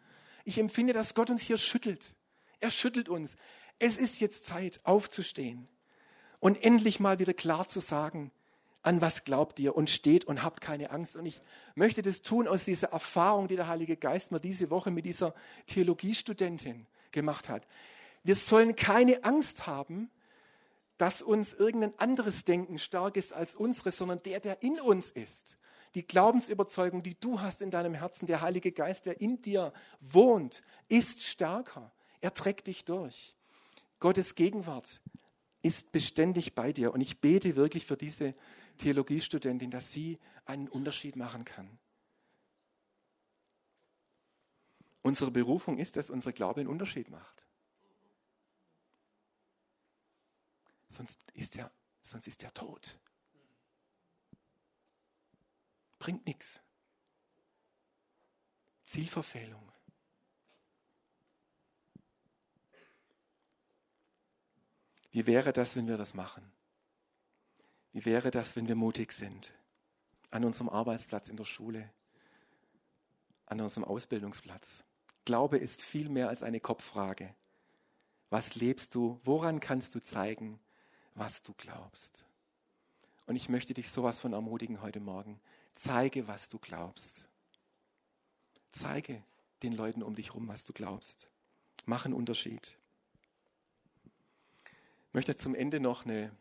Ich 0.44 0.58
empfinde, 0.58 0.94
dass 0.94 1.14
Gott 1.14 1.30
uns 1.30 1.42
hier 1.42 1.58
schüttelt. 1.58 2.16
Er 2.60 2.70
schüttelt 2.70 3.10
uns. 3.10 3.36
Es 3.80 3.98
ist 3.98 4.20
jetzt 4.20 4.46
Zeit, 4.46 4.82
aufzustehen 4.84 5.68
und 6.40 6.62
endlich 6.64 7.00
mal 7.00 7.20
wieder 7.20 7.34
klar 7.34 7.68
zu 7.68 7.80
sagen, 7.80 8.32
an 8.84 9.02
was 9.02 9.24
glaubt 9.24 9.60
ihr 9.60 9.76
und 9.76 9.90
steht 9.90 10.26
und 10.26 10.44
habt 10.44 10.62
keine 10.62 10.92
Angst. 10.92 11.18
Und 11.18 11.26
ich 11.26 11.42
möchte 11.76 12.02
das 12.02 12.22
tun 12.22 12.48
aus 12.48 12.66
dieser 12.66 12.92
Erfahrung, 12.92 13.48
die 13.48 13.56
der 13.56 13.68
Heilige 13.68 13.98
Geist 13.98 14.32
mir 14.32 14.40
diese 14.40 14.70
Woche 14.70 14.92
mit 14.92 15.06
dieser 15.06 15.34
Theologiestudentin 15.66 16.88
gemacht 17.12 17.50
hat. 17.50 17.68
Wir 18.24 18.36
sollen 18.36 18.76
keine 18.76 19.24
Angst 19.24 19.68
haben, 19.68 20.10
dass 20.98 21.22
uns 21.22 21.54
irgendein 21.54 21.98
anderes 22.00 22.44
Denken 22.44 22.80
stark 22.80 23.18
ist 23.18 23.34
als 23.34 23.56
unseres, 23.56 23.98
sondern 23.98 24.22
der, 24.24 24.40
der 24.40 24.63
in 24.63 24.80
uns 24.80 25.12
ist. 25.12 25.58
Die 25.96 26.06
Glaubensüberzeugung, 26.06 27.04
die 27.04 27.20
du 27.20 27.42
hast 27.42 27.62
in 27.62 27.72
deinem 27.72 27.94
Herzen, 27.94 28.26
der 28.26 28.42
Heilige 28.42 28.72
Geist, 28.72 29.06
der 29.06 29.22
in 29.22 29.42
dir 29.42 29.74
wohnt, 30.00 30.62
ist 30.90 31.24
stärker. 31.24 31.92
Er 32.22 32.34
trägt 32.34 32.68
dich 32.68 32.86
durch. 32.86 33.36
Gottes 34.00 34.36
Gegenwart 34.36 35.00
ist 35.62 35.92
beständig 35.92 36.56
bei 36.56 36.72
dir. 36.72 36.94
Und 36.94 37.02
ich 37.02 37.20
bete 37.20 37.56
wirklich 37.56 37.86
für 37.86 37.98
diese 37.98 38.36
Theologiestudentin, 38.78 39.72
dass 39.72 39.92
sie 39.92 40.20
einen 40.46 40.68
Unterschied 40.68 41.16
machen 41.16 41.46
kann. 41.46 41.80
Unsere 45.02 45.32
Berufung 45.32 45.78
ist, 45.78 45.96
dass 45.96 46.10
unser 46.10 46.34
Glaube 46.34 46.62
einen 46.62 46.70
Unterschied 46.70 47.10
macht. 47.10 47.46
Sonst 50.90 51.20
ist 51.34 51.56
er, 51.58 51.72
sonst 52.02 52.28
ist 52.28 52.44
er 52.44 52.54
tot. 52.54 53.00
Bringt 56.00 56.26
nichts. 56.26 56.62
Zielverfehlung. 58.84 59.72
Wie 65.12 65.26
wäre 65.26 65.52
das, 65.52 65.76
wenn 65.76 65.88
wir 65.88 65.98
das 65.98 66.13
machen? 66.13 66.57
Wie 67.98 68.06
wäre 68.06 68.30
das, 68.30 68.56
wenn 68.56 68.68
wir 68.68 68.76
mutig 68.76 69.12
sind? 69.12 69.52
An 70.30 70.46
unserem 70.46 70.70
Arbeitsplatz, 70.70 71.30
in 71.30 71.36
der 71.36 71.46
Schule, 71.46 71.90
an 73.48 73.60
unserem 73.60 73.86
Ausbildungsplatz. 73.86 74.84
Glaube 75.26 75.58
ist 75.58 75.82
viel 75.82 76.08
mehr 76.08 76.30
als 76.30 76.44
eine 76.44 76.60
Kopffrage. 76.60 77.34
Was 78.30 78.54
lebst 78.54 78.94
du? 78.94 79.20
Woran 79.24 79.60
kannst 79.60 79.96
du 79.96 80.00
zeigen, 80.00 80.60
was 81.16 81.42
du 81.42 81.56
glaubst. 81.58 82.24
Und 83.26 83.36
ich 83.36 83.50
möchte 83.50 83.74
dich 83.74 83.90
sowas 83.90 84.20
von 84.20 84.34
ermutigen 84.34 84.84
heute 84.84 85.00
Morgen. 85.00 85.40
Zeige, 85.74 86.28
was 86.28 86.50
du 86.50 86.60
glaubst. 86.60 87.28
Zeige 88.72 89.24
den 89.64 89.74
Leuten 89.74 90.04
um 90.04 90.14
dich 90.14 90.28
herum, 90.28 90.48
was 90.48 90.66
du 90.66 90.72
glaubst. 90.72 91.28
Mach 91.88 92.06
einen 92.06 92.14
Unterschied. 92.14 92.78
Ich 95.08 95.14
möchte 95.14 95.36
zum 95.36 95.56
Ende 95.56 95.80
noch 95.80 96.06
eine 96.06 96.32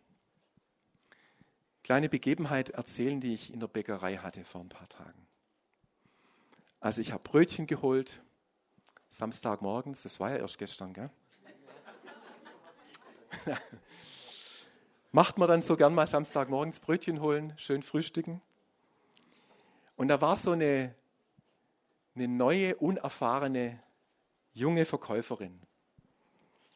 kleine 1.87 2.09
Begebenheit 2.09 2.71
erzählen, 2.71 3.21
die 3.21 3.33
ich 3.33 3.53
in 3.53 3.61
der 3.61 3.69
Bäckerei 3.69 4.17
hatte 4.17 4.45
vor 4.45 4.61
ein 4.61 4.69
paar 4.69 4.89
Tagen. 4.89 5.25
Also 6.81 7.01
ich 7.01 7.13
habe 7.13 7.23
Brötchen 7.23 7.69
geholt, 7.69 8.21
Samstagmorgens, 9.09 10.03
das 10.03 10.19
war 10.19 10.31
ja 10.31 10.39
erst 10.39 10.59
gestern, 10.59 10.93
gell? 10.93 11.11
Macht 15.13 15.39
man 15.39 15.47
dann 15.47 15.63
so 15.63 15.77
gern 15.77 15.95
mal 15.95 16.09
Samstagmorgens 16.09 16.81
Brötchen 16.81 17.21
holen, 17.21 17.53
schön 17.57 17.85
frühstücken. 17.85 18.43
Und 19.95 20.09
da 20.09 20.21
war 20.21 20.37
so 20.37 20.51
eine, 20.51 20.93
eine 22.17 22.27
neue, 22.27 22.75
unerfahrene 22.75 23.81
junge 24.55 24.87
Verkäuferin. 24.87 25.63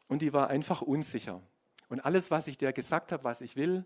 Und 0.07 0.21
die 0.21 0.31
war 0.31 0.47
einfach 0.47 0.81
unsicher. 0.81 1.41
Und 1.89 1.99
alles, 1.99 2.31
was 2.31 2.47
ich 2.47 2.57
der 2.57 2.71
gesagt 2.71 3.11
habe, 3.11 3.25
was 3.25 3.41
ich 3.41 3.57
will, 3.57 3.83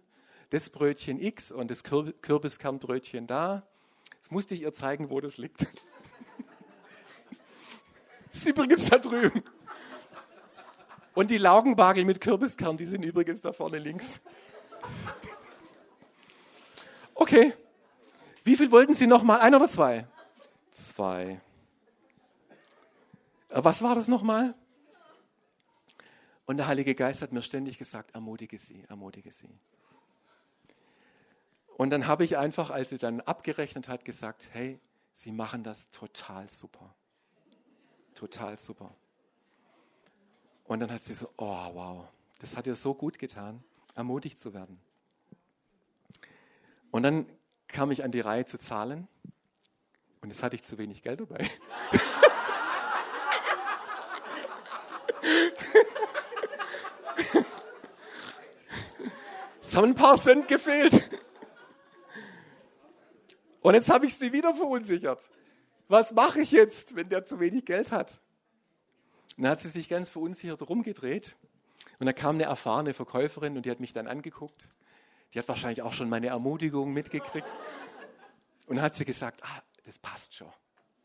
das 0.50 0.70
Brötchen 0.70 1.20
X 1.20 1.52
und 1.52 1.72
das 1.72 1.84
Kürbiskernbrötchen 1.84 3.28
da, 3.28 3.64
das 4.20 4.32
musste 4.32 4.56
ich 4.56 4.62
ihr 4.62 4.74
zeigen, 4.74 5.10
wo 5.10 5.22
das 5.22 5.38
liegt. 5.38 5.62
ist 8.34 8.46
übrigens 8.46 8.90
da 8.90 8.98
drüben. 8.98 9.44
Und 11.14 11.32
die 11.32 11.38
Laugenbagel 11.38 12.04
mit 12.06 12.20
Kürbiskern, 12.20 12.76
die 12.76 12.86
sind 12.86 13.04
übrigens 13.04 13.42
da 13.42 13.54
vorne 13.54 13.80
links. 13.80 14.20
Okay. 17.14 17.54
Wie 18.44 18.56
viel 18.56 18.72
wollten 18.72 18.94
Sie 18.94 19.08
noch 19.08 19.24
mal? 19.24 19.40
Ein 19.40 19.56
oder 19.56 19.68
zwei? 19.68 20.08
Zwei. 20.72 21.42
Äh, 23.50 23.64
was 23.64 23.82
war 23.82 23.96
das 23.96 24.08
nochmal? 24.08 24.54
Und 26.46 26.58
der 26.58 26.68
Heilige 26.68 26.94
Geist 26.94 27.22
hat 27.22 27.32
mir 27.32 27.42
ständig 27.42 27.78
gesagt, 27.78 28.14
ermutige 28.14 28.60
sie, 28.60 28.84
ermutige 28.88 29.32
sie. 29.32 29.50
Und 31.78 31.90
dann 31.92 32.08
habe 32.08 32.24
ich 32.24 32.38
einfach, 32.38 32.72
als 32.72 32.90
sie 32.90 32.98
dann 32.98 33.22
abgerechnet 33.22 33.88
hat, 33.88 34.06
gesagt, 34.06 34.50
hey, 34.52 34.80
Sie 35.16 35.32
machen 35.32 35.64
das 35.64 35.90
total 35.92 36.50
super. 36.50 36.94
Total 38.14 38.60
super. 38.60 38.94
Und 40.66 40.82
dann 40.82 40.92
hat 40.92 41.06
sie 41.06 41.14
so, 41.14 41.30
oh 41.38 41.70
wow, 41.74 42.06
das 42.40 42.58
hat 42.58 42.68
ihr 42.68 42.76
so 42.76 42.94
gut 42.94 43.18
getan, 43.18 43.64
ermutigt 43.96 44.38
zu 44.42 44.54
werden. 44.54 44.78
Und 46.92 47.04
dann 47.04 47.26
kam 47.68 47.92
ich 47.92 48.04
an 48.04 48.12
die 48.12 48.20
Reihe 48.20 48.46
zu 48.46 48.60
zahlen 48.60 49.08
und 50.22 50.28
jetzt 50.30 50.44
hatte 50.44 50.58
ich 50.58 50.64
zu 50.64 50.78
wenig 50.78 51.02
Geld 51.02 51.22
dabei. 51.22 51.50
es 59.62 59.74
haben 59.76 59.86
ein 59.86 59.96
paar 59.96 60.20
Cent 60.20 60.50
gefehlt. 60.50 61.10
Und 63.66 63.74
jetzt 63.74 63.90
habe 63.90 64.06
ich 64.06 64.14
sie 64.14 64.32
wieder 64.32 64.54
verunsichert. 64.54 65.28
Was 65.88 66.12
mache 66.12 66.40
ich 66.40 66.52
jetzt, 66.52 66.96
wenn 66.96 67.10
der 67.10 67.26
zu 67.26 67.40
wenig 67.40 67.66
Geld 67.66 67.92
hat? 67.92 68.20
Und 69.36 69.42
dann 69.42 69.54
hat 69.54 69.62
sie 69.62 69.70
sich 69.70 69.90
ganz 69.90 70.08
verunsichert 70.08 70.70
rumgedreht. 70.70 71.36
Und 71.98 72.06
da 72.06 72.14
kam 72.14 72.36
eine 72.36 72.44
erfahrene 72.44 72.94
Verkäuferin 72.94 73.58
und 73.58 73.66
die 73.66 73.72
hat 73.72 73.80
mich 73.80 73.92
dann 73.92 74.06
angeguckt. 74.06 74.72
Die 75.34 75.40
hat 75.40 75.48
wahrscheinlich 75.48 75.82
auch 75.82 75.94
schon 75.94 76.10
meine 76.10 76.28
Ermutigung 76.28 76.94
mitgekriegt. 76.94 77.48
Und 78.68 78.76
dann 78.76 78.86
hat 78.86 78.94
sie 78.94 79.04
gesagt, 79.04 79.42
ah, 79.44 79.64
das 79.84 79.98
passt 79.98 80.36
schon. 80.36 80.54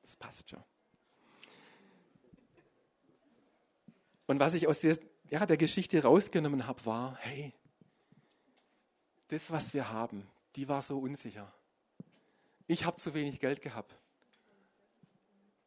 Das 0.03 0.17
passt 0.17 0.51
schon. 0.51 0.63
Und 4.27 4.39
was 4.39 4.53
ich 4.53 4.69
aus 4.69 4.81
der, 4.81 4.99
ja, 5.31 5.47
der 5.47 5.57
Geschichte 5.57 6.03
rausgenommen 6.03 6.67
habe, 6.67 6.85
war, 6.85 7.17
hey, 7.21 7.55
das, 9.29 9.51
was 9.51 9.73
wir 9.73 9.91
haben, 9.91 10.27
die 10.57 10.69
war 10.69 10.83
so 10.83 10.99
unsicher 10.99 11.51
ich 12.71 12.85
habe 12.85 12.99
zu 12.99 13.15
wenig 13.15 13.41
Geld 13.41 13.63
gehabt. 13.63 13.97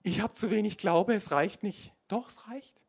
Ich 0.04 0.22
habe 0.22 0.36
zu 0.36 0.50
wenig 0.50 0.78
Glaube, 0.78 1.14
es 1.14 1.32
reicht 1.32 1.62
nicht. 1.62 1.94
Doch, 2.08 2.30
es 2.30 2.48
reicht. 2.48 2.82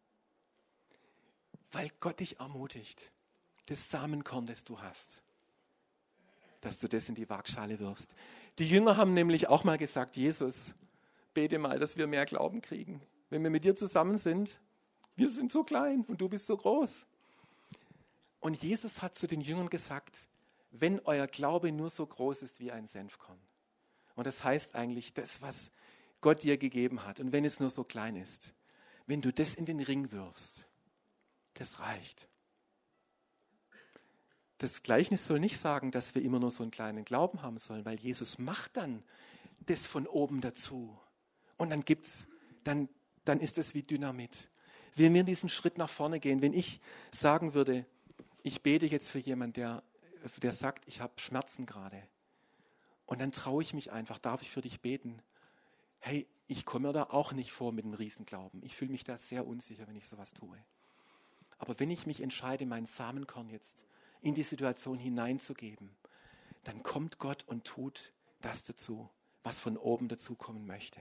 Weil 1.73 1.91
Gott 1.99 2.21
dich 2.21 2.39
ermutigt, 2.39 3.11
das 3.67 3.91
Samenkorn, 3.91 4.47
das 4.47 4.63
du 4.63 4.81
hast, 4.81 5.21
dass 6.61 6.79
du 6.79 6.89
das 6.89 7.09
in 7.09 7.17
die 7.17 7.29
Waagschale 7.29 7.81
wirfst. 7.81 8.15
Die 8.59 8.69
Jünger 8.69 8.97
haben 8.97 9.15
nämlich 9.15 9.49
auch 9.49 9.65
mal 9.65 9.79
gesagt, 9.79 10.17
Jesus, 10.17 10.77
bete 11.33 11.59
mal, 11.59 11.81
dass 11.81 11.97
wir 11.97 12.07
mehr 12.07 12.25
Glauben 12.25 12.61
kriegen. 12.61 13.03
Wenn 13.31 13.43
wir 13.43 13.51
mit 13.51 13.65
dir 13.65 13.75
zusammen 13.75 14.17
sind, 14.17 14.61
wir 15.17 15.29
sind 15.29 15.51
so 15.51 15.65
klein 15.65 16.05
und 16.07 16.21
du 16.21 16.29
bist 16.29 16.47
so 16.47 16.57
groß. 16.57 17.05
Und 18.39 18.63
Jesus 18.63 19.03
hat 19.03 19.17
zu 19.17 19.27
den 19.27 19.41
Jüngern 19.41 19.71
gesagt, 19.71 20.29
wenn 20.71 21.01
euer 21.01 21.27
Glaube 21.27 21.73
nur 21.73 21.91
so 21.91 22.07
groß 22.07 22.43
ist 22.43 22.61
wie 22.61 22.71
ein 22.71 22.87
Senfkorn, 22.87 23.41
und 24.15 24.27
das 24.27 24.45
heißt 24.45 24.75
eigentlich, 24.75 25.13
das, 25.13 25.43
was 25.43 25.71
Gott 26.21 26.43
dir 26.43 26.57
gegeben 26.57 27.05
hat, 27.05 27.21
und 27.21 27.33
wenn 27.33 27.45
es 27.45 27.61
nur 27.61 27.71
so 27.71 27.85
klein 27.85 28.17
ist, 28.17 28.53
wenn 29.07 29.21
du 29.21 29.33
das 29.33 29.55
in 29.55 29.67
den 29.67 29.81
Ring 29.81 30.13
wirfst, 30.13 30.65
das 31.55 31.81
reicht. 31.81 32.29
Das 34.59 34.83
Gleichnis 34.83 35.27
soll 35.27 35.41
nicht 35.41 35.59
sagen, 35.59 35.91
dass 35.91 36.15
wir 36.15 36.23
immer 36.23 36.39
nur 36.39 36.51
so 36.51 36.63
einen 36.63 36.71
kleinen 36.71 37.05
Glauben 37.05 37.43
haben 37.43 37.59
sollen, 37.59 37.85
weil 37.85 37.99
Jesus 37.99 38.39
macht 38.39 38.77
dann 38.77 39.03
das 39.67 39.87
von 39.87 40.07
oben 40.07 40.41
dazu. 40.41 40.97
Und 41.57 41.71
dann 41.71 41.85
gibt's, 41.85 42.27
dann, 42.63 42.89
dann 43.25 43.41
ist 43.41 43.59
es 43.59 43.75
wie 43.75 43.83
Dynamit. 43.83 44.49
Wenn 44.97 45.13
wir 45.13 45.25
diesen 45.25 45.49
Schritt 45.49 45.77
nach 45.77 45.91
vorne 45.91 46.21
gehen, 46.21 46.41
wenn 46.41 46.55
ich 46.55 46.81
sagen 47.11 47.55
würde, 47.55 47.85
ich 48.43 48.63
bete 48.63 48.87
jetzt 48.87 49.11
für 49.11 49.19
jemanden, 49.19 49.55
der, 49.55 49.83
der 50.41 50.53
sagt, 50.53 50.87
ich 50.87 51.01
habe 51.01 51.15
Schmerzen 51.17 51.67
gerade, 51.67 52.03
und 53.07 53.21
dann 53.21 53.33
traue 53.33 53.63
ich 53.63 53.75
mich 53.75 53.93
einfach, 53.93 54.19
darf 54.19 54.43
ich 54.43 54.51
für 54.51 54.61
dich 54.61 54.81
beten? 54.81 55.21
Hey, 56.01 56.27
ich 56.47 56.65
komme 56.65 56.93
da 56.93 57.05
auch 57.05 57.33
nicht 57.33 57.53
vor 57.53 57.73
mit 57.73 57.85
einem 57.85 57.95
Riesenglauben. 57.95 58.63
Ich 58.63 58.77
fühle 58.77 58.93
mich 58.93 59.05
da 59.05 59.19
sehr 59.19 59.47
unsicher, 59.47 59.87
wenn 59.87 59.97
ich 59.97 60.09
sowas 60.09 60.35
tue. 60.35 60.59
Aber 61.59 61.79
wenn 61.81 61.91
ich 61.91 62.07
mich 62.07 62.21
entscheide, 62.21 62.67
meinen 62.67 62.87
Samenkorn 62.87 63.49
jetzt 63.49 63.87
in 64.21 64.35
die 64.35 64.43
Situation 64.43 64.99
hineinzugeben, 64.99 65.91
dann 66.65 66.83
kommt 66.83 67.19
Gott 67.19 67.45
und 67.47 67.65
tut 67.65 68.13
das 68.41 68.65
dazu, 68.65 69.09
was 69.43 69.61
von 69.61 69.77
oben 69.77 70.09
dazu 70.09 70.35
kommen 70.35 70.67
möchte. 70.67 71.01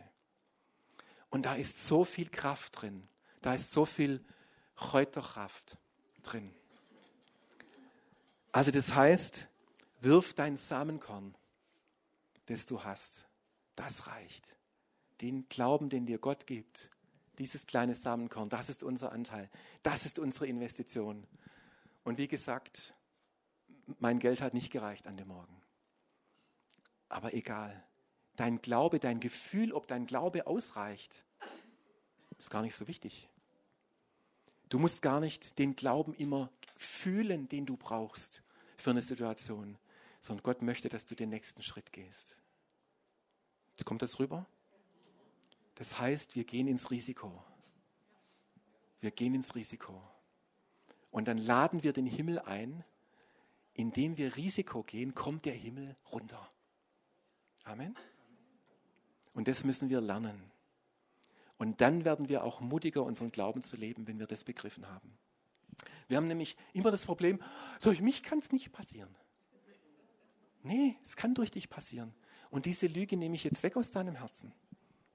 Und 1.29 1.45
da 1.45 1.55
ist 1.55 1.85
so 1.85 2.03
viel 2.03 2.29
Kraft 2.29 2.81
drin. 2.81 3.07
Da 3.41 3.53
ist 3.53 3.71
so 3.71 3.85
viel 3.85 4.23
Kräuterkraft 4.75 5.77
drin. 6.21 6.53
Also 8.51 8.71
das 8.71 8.93
heißt, 8.93 9.47
wirf 10.01 10.33
dein 10.33 10.57
Samenkorn 10.57 11.35
das 12.45 12.65
du 12.65 12.83
hast. 12.83 13.25
Das 13.75 14.07
reicht. 14.07 14.55
Den 15.21 15.47
Glauben, 15.49 15.89
den 15.89 16.05
dir 16.05 16.17
Gott 16.17 16.47
gibt, 16.47 16.89
dieses 17.37 17.65
kleine 17.65 17.95
Samenkorn, 17.95 18.49
das 18.49 18.69
ist 18.69 18.83
unser 18.83 19.11
Anteil. 19.11 19.49
Das 19.81 20.05
ist 20.05 20.19
unsere 20.19 20.47
Investition. 20.47 21.25
Und 22.03 22.17
wie 22.17 22.27
gesagt, 22.27 22.93
mein 23.99 24.19
Geld 24.19 24.41
hat 24.41 24.53
nicht 24.53 24.71
gereicht 24.71 25.07
an 25.07 25.17
dem 25.17 25.29
Morgen. 25.29 25.61
Aber 27.09 27.33
egal. 27.33 27.83
Dein 28.35 28.61
Glaube, 28.61 28.99
dein 28.99 29.19
Gefühl, 29.19 29.73
ob 29.73 29.87
dein 29.87 30.05
Glaube 30.05 30.47
ausreicht, 30.47 31.23
ist 32.39 32.49
gar 32.49 32.63
nicht 32.63 32.75
so 32.75 32.87
wichtig. 32.87 33.29
Du 34.69 34.79
musst 34.79 35.03
gar 35.03 35.19
nicht 35.19 35.59
den 35.59 35.75
Glauben 35.75 36.15
immer 36.15 36.49
fühlen, 36.75 37.47
den 37.47 37.67
du 37.67 37.77
brauchst 37.77 38.41
für 38.75 38.89
eine 38.89 39.03
Situation, 39.03 39.77
sondern 40.23 40.41
Gott 40.43 40.61
möchte, 40.61 40.87
dass 40.87 41.05
du 41.05 41.15
den 41.15 41.29
nächsten 41.29 41.61
Schritt 41.61 41.91
gehst. 41.91 42.37
Kommt 43.83 44.01
das 44.01 44.19
rüber? 44.19 44.45
Das 45.75 45.99
heißt, 45.99 46.35
wir 46.35 46.45
gehen 46.45 46.67
ins 46.67 46.91
Risiko. 46.91 47.43
Wir 49.01 49.11
gehen 49.11 49.35
ins 49.35 49.53
Risiko. 49.53 50.01
Und 51.11 51.27
dann 51.27 51.37
laden 51.37 51.83
wir 51.83 51.91
den 51.91 52.05
Himmel 52.05 52.39
ein. 52.39 52.85
Indem 53.73 54.15
wir 54.17 54.37
Risiko 54.37 54.83
gehen, 54.83 55.13
kommt 55.13 55.45
der 55.45 55.55
Himmel 55.55 55.97
runter. 56.11 56.49
Amen. 57.65 57.95
Und 59.33 59.49
das 59.49 59.65
müssen 59.65 59.89
wir 59.89 59.99
lernen. 59.99 60.51
Und 61.57 61.81
dann 61.81 62.05
werden 62.05 62.29
wir 62.29 62.43
auch 62.43 62.61
mutiger, 62.61 63.03
unseren 63.03 63.29
Glauben 63.29 63.61
zu 63.61 63.75
leben, 63.75 64.07
wenn 64.07 64.19
wir 64.19 64.27
das 64.27 64.45
begriffen 64.45 64.87
haben. 64.87 65.17
Wir 66.07 66.17
haben 66.17 66.27
nämlich 66.27 66.55
immer 66.71 66.91
das 66.91 67.05
Problem, 67.05 67.43
durch 67.81 67.99
mich 67.99 68.23
kann 68.23 68.39
es 68.39 68.51
nicht 68.51 68.71
passieren. 68.71 69.13
Nee, 70.63 70.97
es 71.03 71.17
kann 71.17 71.35
durch 71.35 71.51
dich 71.51 71.69
passieren. 71.69 72.13
Und 72.49 72.65
diese 72.65 72.87
Lüge 72.87 73.17
nehme 73.17 73.35
ich 73.35 73.43
jetzt 73.43 73.63
weg 73.63 73.75
aus 73.75 73.91
deinem 73.91 74.15
Herzen, 74.15 74.53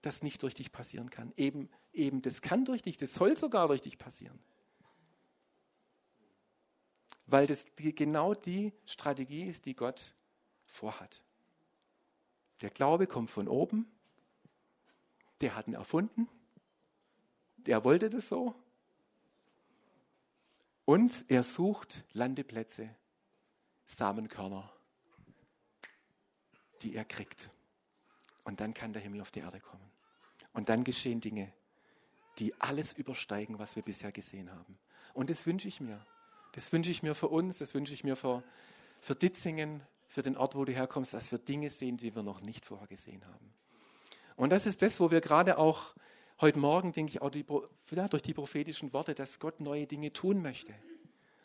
das 0.03 0.23
nicht 0.23 0.43
durch 0.43 0.55
dich 0.55 0.71
passieren 0.71 1.09
kann. 1.09 1.33
Eben, 1.37 1.71
eben, 1.93 2.21
das 2.21 2.43
kann 2.43 2.65
durch 2.65 2.83
dich, 2.83 2.99
das 2.99 3.15
soll 3.15 3.37
sogar 3.37 3.67
durch 3.69 3.81
dich 3.81 3.97
passieren. 3.97 4.39
Weil 7.27 7.47
das 7.47 7.67
die, 7.77 7.95
genau 7.95 8.35
die 8.35 8.73
Strategie 8.85 9.45
ist, 9.45 9.65
die 9.65 9.75
Gott 9.75 10.15
vorhat. 10.67 11.23
Der 12.61 12.71
Glaube 12.71 13.07
kommt 13.07 13.31
von 13.31 13.49
oben, 13.49 13.91
der 15.41 15.55
hat 15.55 15.67
ihn 15.67 15.75
erfunden, 15.75 16.29
der 17.57 17.85
wollte 17.85 18.11
das 18.11 18.29
so. 18.29 18.55
Und 20.85 21.25
er 21.29 21.43
sucht 21.43 22.05
Landeplätze, 22.13 22.95
Samenkörner 23.85 24.73
die 26.83 26.95
er 26.95 27.05
kriegt. 27.05 27.51
Und 28.45 28.61
dann 28.61 28.75
kann 28.75 28.93
der 28.93 29.03
Himmel 29.03 29.21
auf 29.21 29.31
die 29.31 29.41
Erde 29.41 29.61
kommen. 29.61 29.85
Und 30.53 30.69
dann 30.69 30.85
geschehen 30.85 31.21
Dinge, 31.21 31.53
die 32.39 32.59
alles 32.61 32.93
übersteigen, 32.93 33.59
was 33.59 33.77
wir 33.77 33.83
bisher 33.83 34.13
gesehen 34.13 34.51
haben. 34.51 34.79
Und 35.15 35.31
das 35.31 35.47
wünsche 35.47 35.69
ich 35.69 35.81
mir. 35.81 36.05
Das 36.53 36.73
wünsche 36.73 36.91
ich 36.91 37.03
mir 37.03 37.15
für 37.15 37.29
uns, 37.29 37.59
das 37.59 37.75
wünsche 37.75 37.93
ich 37.93 38.05
mir 38.05 38.17
für, 38.17 38.43
für 39.01 39.15
Ditzingen, 39.15 39.83
für 40.07 40.23
den 40.23 40.37
Ort, 40.37 40.55
wo 40.55 40.65
du 40.65 40.73
herkommst, 40.73 41.15
dass 41.15 41.31
wir 41.31 41.39
Dinge 41.39 41.71
sehen, 41.71 41.99
die 41.99 42.15
wir 42.15 42.23
noch 42.23 42.41
nicht 42.41 42.65
vorher 42.65 42.87
gesehen 42.87 43.25
haben. 43.27 43.53
Und 44.37 44.51
das 44.51 44.67
ist 44.67 44.83
das, 44.83 45.01
wo 45.01 45.11
wir 45.11 45.21
gerade 45.21 45.59
auch 45.59 45.95
heute 46.41 46.59
Morgen, 46.59 46.93
denke 46.93 47.11
ich, 47.11 47.23
auch 47.23 47.31
die, 47.31 47.45
ja, 47.91 48.09
durch 48.09 48.23
die 48.23 48.35
prophetischen 48.35 48.93
Worte, 48.93 49.15
dass 49.15 49.41
Gott 49.41 49.61
neue 49.61 49.87
Dinge 49.87 50.13
tun 50.13 50.41
möchte. 50.41 50.73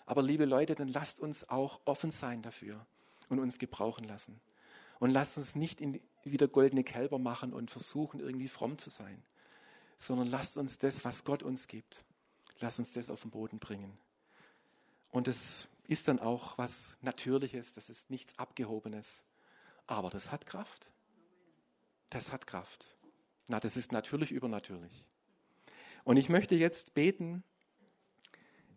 Aber 0.05 0.21
liebe 0.21 0.45
Leute, 0.45 0.75
dann 0.75 0.87
lasst 0.87 1.19
uns 1.19 1.49
auch 1.49 1.79
offen 1.85 2.11
sein 2.11 2.41
dafür 2.41 2.85
und 3.29 3.39
uns 3.39 3.59
gebrauchen 3.59 4.07
lassen. 4.07 4.39
Und 5.03 5.09
lasst 5.11 5.37
uns 5.37 5.53
nicht 5.53 5.81
in, 5.81 5.99
wieder 6.23 6.47
goldene 6.47 6.85
Kälber 6.85 7.19
machen 7.19 7.51
und 7.51 7.69
versuchen, 7.69 8.21
irgendwie 8.21 8.47
fromm 8.47 8.77
zu 8.77 8.89
sein, 8.89 9.21
sondern 9.97 10.27
lasst 10.27 10.55
uns 10.55 10.79
das, 10.79 11.03
was 11.03 11.25
Gott 11.25 11.43
uns 11.43 11.67
gibt, 11.67 12.05
lasst 12.61 12.79
uns 12.79 12.93
das 12.93 13.09
auf 13.09 13.23
den 13.23 13.29
Boden 13.29 13.59
bringen. 13.59 13.97
Und 15.09 15.27
es 15.27 15.67
ist 15.89 16.07
dann 16.07 16.19
auch 16.19 16.57
was 16.57 16.97
Natürliches, 17.01 17.73
das 17.73 17.89
ist 17.89 18.11
nichts 18.11 18.39
Abgehobenes, 18.39 19.23
aber 19.87 20.09
das 20.09 20.31
hat 20.31 20.45
Kraft. 20.45 20.89
Das 22.09 22.31
hat 22.31 22.47
Kraft. 22.47 22.95
Na, 23.49 23.59
das 23.59 23.75
ist 23.75 23.91
natürlich 23.91 24.31
übernatürlich. 24.31 25.03
Und 26.05 26.15
ich 26.15 26.29
möchte 26.29 26.55
jetzt 26.55 26.93
beten, 26.93 27.43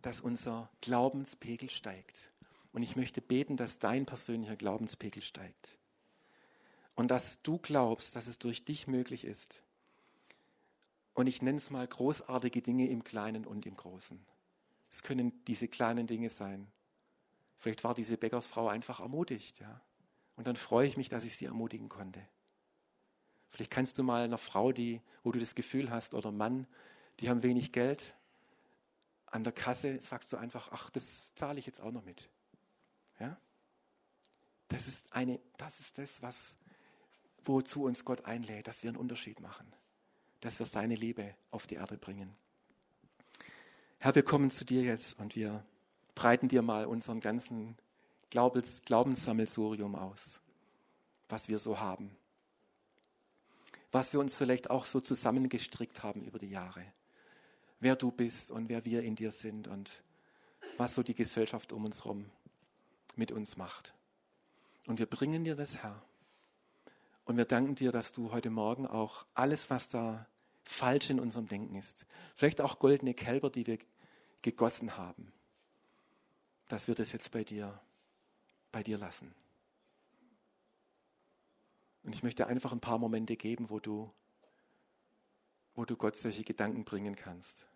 dass 0.02 0.20
unser 0.20 0.72
Glaubenspegel 0.80 1.70
steigt. 1.70 2.32
Und 2.72 2.82
ich 2.82 2.96
möchte 2.96 3.22
beten, 3.22 3.56
dass 3.56 3.78
dein 3.78 4.06
persönlicher 4.06 4.56
Glaubenspegel 4.56 5.22
steigt. 5.22 5.78
Und 6.96 7.08
dass 7.08 7.42
du 7.42 7.58
glaubst, 7.58 8.16
dass 8.16 8.26
es 8.26 8.38
durch 8.38 8.64
dich 8.64 8.86
möglich 8.86 9.24
ist. 9.24 9.62
Und 11.14 11.28
ich 11.28 11.40
nenne 11.42 11.58
es 11.58 11.70
mal 11.70 11.86
großartige 11.86 12.62
Dinge 12.62 12.88
im 12.88 13.04
Kleinen 13.04 13.46
und 13.46 13.64
im 13.66 13.76
Großen. 13.76 14.18
Es 14.90 15.02
können 15.02 15.44
diese 15.44 15.68
kleinen 15.68 16.06
Dinge 16.06 16.30
sein. 16.30 16.66
Vielleicht 17.58 17.84
war 17.84 17.94
diese 17.94 18.16
Bäckersfrau 18.16 18.68
einfach 18.68 19.00
ermutigt, 19.00 19.60
ja. 19.60 19.80
Und 20.36 20.46
dann 20.46 20.56
freue 20.56 20.86
ich 20.86 20.96
mich, 20.96 21.08
dass 21.08 21.24
ich 21.24 21.36
sie 21.36 21.46
ermutigen 21.46 21.88
konnte. 21.88 22.20
Vielleicht 23.50 23.70
kannst 23.70 23.96
du 23.98 24.02
mal 24.02 24.22
einer 24.22 24.38
Frau, 24.38 24.72
die, 24.72 25.00
wo 25.22 25.32
du 25.32 25.38
das 25.38 25.54
Gefühl 25.54 25.90
hast, 25.90 26.12
oder 26.12 26.30
Mann, 26.30 26.66
die 27.20 27.30
haben 27.30 27.42
wenig 27.42 27.72
Geld, 27.72 28.14
an 29.26 29.44
der 29.44 29.52
Kasse 29.52 29.98
sagst 30.00 30.32
du 30.32 30.36
einfach, 30.36 30.70
ach, 30.72 30.90
das 30.90 31.34
zahle 31.34 31.58
ich 31.58 31.66
jetzt 31.66 31.80
auch 31.80 31.90
noch 31.90 32.04
mit. 32.04 32.28
Ja? 33.18 33.38
Das 34.68 34.88
ist 34.88 35.12
eine, 35.12 35.40
das 35.56 35.80
ist 35.80 35.98
das, 35.98 36.22
was, 36.22 36.56
wozu 37.48 37.84
uns 37.84 38.04
Gott 38.04 38.24
einlädt, 38.24 38.66
dass 38.66 38.82
wir 38.82 38.90
einen 38.90 38.98
Unterschied 38.98 39.40
machen, 39.40 39.66
dass 40.40 40.58
wir 40.58 40.66
seine 40.66 40.94
Liebe 40.94 41.34
auf 41.50 41.66
die 41.66 41.76
Erde 41.76 41.96
bringen. 41.96 42.34
Herr, 43.98 44.14
wir 44.14 44.22
kommen 44.22 44.50
zu 44.50 44.64
dir 44.64 44.82
jetzt 44.82 45.18
und 45.18 45.36
wir 45.36 45.64
breiten 46.14 46.48
dir 46.48 46.62
mal 46.62 46.86
unseren 46.86 47.20
ganzen 47.20 47.76
Glaubens, 48.30 48.82
Glaubenssammelsurium 48.82 49.94
aus, 49.94 50.40
was 51.28 51.48
wir 51.48 51.58
so 51.58 51.80
haben, 51.80 52.16
was 53.92 54.12
wir 54.12 54.20
uns 54.20 54.36
vielleicht 54.36 54.70
auch 54.70 54.84
so 54.84 55.00
zusammengestrickt 55.00 56.02
haben 56.02 56.24
über 56.24 56.38
die 56.38 56.50
Jahre, 56.50 56.84
wer 57.80 57.96
du 57.96 58.10
bist 58.10 58.50
und 58.50 58.68
wer 58.68 58.84
wir 58.84 59.02
in 59.02 59.16
dir 59.16 59.30
sind 59.30 59.68
und 59.68 60.02
was 60.76 60.94
so 60.94 61.02
die 61.02 61.14
Gesellschaft 61.14 61.72
um 61.72 61.84
uns 61.84 62.04
herum 62.04 62.30
mit 63.16 63.32
uns 63.32 63.56
macht. 63.56 63.94
Und 64.86 64.98
wir 64.98 65.06
bringen 65.06 65.44
dir 65.44 65.56
das, 65.56 65.78
Herr. 65.78 66.05
Und 67.26 67.36
wir 67.36 67.44
danken 67.44 67.74
dir, 67.74 67.90
dass 67.90 68.12
du 68.12 68.30
heute 68.30 68.50
Morgen 68.50 68.86
auch 68.86 69.26
alles, 69.34 69.68
was 69.68 69.88
da 69.88 70.26
falsch 70.62 71.10
in 71.10 71.20
unserem 71.20 71.48
Denken 71.48 71.74
ist, 71.74 72.06
vielleicht 72.36 72.60
auch 72.60 72.78
goldene 72.78 73.14
Kälber, 73.14 73.50
die 73.50 73.66
wir 73.66 73.78
gegossen 74.42 74.96
haben, 74.96 75.32
dass 76.68 76.86
wir 76.86 76.94
das 76.94 77.10
jetzt 77.10 77.32
bei 77.32 77.42
dir, 77.42 77.80
bei 78.70 78.84
dir 78.84 78.96
lassen. 78.96 79.34
Und 82.04 82.14
ich 82.14 82.22
möchte 82.22 82.46
einfach 82.46 82.70
ein 82.70 82.80
paar 82.80 82.98
Momente 82.98 83.36
geben, 83.36 83.70
wo 83.70 83.80
du, 83.80 84.08
wo 85.74 85.84
du 85.84 85.96
Gott 85.96 86.16
solche 86.16 86.44
Gedanken 86.44 86.84
bringen 86.84 87.16
kannst. 87.16 87.66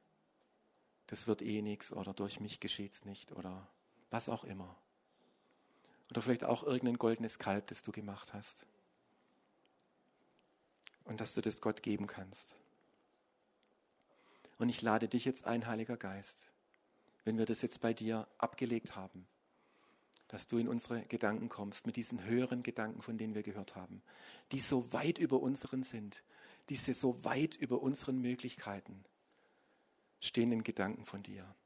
Das 1.08 1.26
wird 1.26 1.42
eh 1.42 1.60
nichts 1.60 1.92
oder 1.92 2.14
durch 2.14 2.38
mich 2.38 2.60
geschieht 2.60 2.92
es 2.92 3.04
nicht 3.04 3.32
oder 3.32 3.66
was 4.10 4.28
auch 4.28 4.44
immer. 4.44 4.76
Oder 6.08 6.22
vielleicht 6.22 6.44
auch 6.44 6.62
irgendein 6.62 6.98
goldenes 6.98 7.40
Kalb, 7.40 7.66
das 7.66 7.82
du 7.82 7.90
gemacht 7.90 8.32
hast. 8.32 8.64
Und 11.10 11.20
dass 11.20 11.34
du 11.34 11.40
das 11.40 11.60
Gott 11.60 11.82
geben 11.82 12.06
kannst. 12.06 12.54
Und 14.58 14.68
ich 14.68 14.80
lade 14.80 15.08
dich 15.08 15.24
jetzt 15.24 15.44
ein, 15.44 15.66
Heiliger 15.66 15.96
Geist, 15.96 16.46
wenn 17.24 17.36
wir 17.36 17.46
das 17.46 17.62
jetzt 17.62 17.80
bei 17.80 17.92
dir 17.92 18.28
abgelegt 18.38 18.94
haben, 18.94 19.26
dass 20.28 20.46
du 20.46 20.58
in 20.58 20.68
unsere 20.68 21.02
Gedanken 21.02 21.48
kommst 21.48 21.84
mit 21.84 21.96
diesen 21.96 22.22
höheren 22.22 22.62
Gedanken, 22.62 23.02
von 23.02 23.18
denen 23.18 23.34
wir 23.34 23.42
gehört 23.42 23.74
haben, 23.74 24.02
die 24.52 24.60
so 24.60 24.92
weit 24.92 25.18
über 25.18 25.40
unseren 25.40 25.82
sind, 25.82 26.22
diese 26.68 26.94
so 26.94 27.24
weit 27.24 27.56
über 27.56 27.82
unseren 27.82 28.20
Möglichkeiten 28.20 29.04
stehenden 30.20 30.62
Gedanken 30.62 31.04
von 31.04 31.24
dir. 31.24 31.56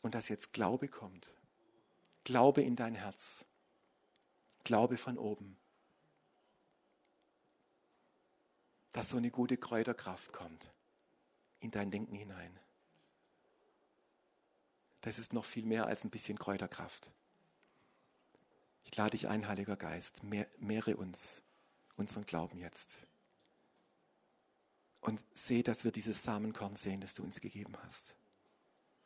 Und 0.00 0.14
dass 0.14 0.28
jetzt 0.28 0.52
Glaube 0.52 0.86
kommt. 0.86 1.34
Glaube 2.22 2.62
in 2.62 2.76
dein 2.76 2.94
Herz. 2.94 3.44
Glaube 4.62 4.96
von 4.96 5.18
oben. 5.18 5.58
Dass 8.92 9.10
so 9.10 9.16
eine 9.16 9.30
gute 9.30 9.56
Kräuterkraft 9.56 10.32
kommt 10.32 10.70
in 11.60 11.70
dein 11.70 11.90
Denken 11.90 12.14
hinein 12.14 12.58
das 15.02 15.18
ist 15.18 15.32
noch 15.32 15.44
viel 15.44 15.66
mehr 15.66 15.86
als 15.86 16.04
ein 16.04 16.10
bisschen 16.10 16.38
Kräuterkraft. 16.38 17.10
Ich 18.84 18.96
lade 18.96 19.10
dich 19.10 19.28
ein, 19.28 19.46
Heiliger 19.46 19.76
Geist, 19.76 20.22
mehr, 20.22 20.46
mehre 20.58 20.96
uns 20.96 21.42
unseren 21.96 22.24
Glauben 22.24 22.58
jetzt. 22.58 22.96
Und 25.00 25.24
sehe, 25.36 25.64
dass 25.64 25.84
wir 25.84 25.90
dieses 25.90 26.22
Samenkorn 26.22 26.76
sehen, 26.76 27.00
das 27.00 27.14
du 27.14 27.24
uns 27.24 27.40
gegeben 27.40 27.76
hast. 27.82 28.14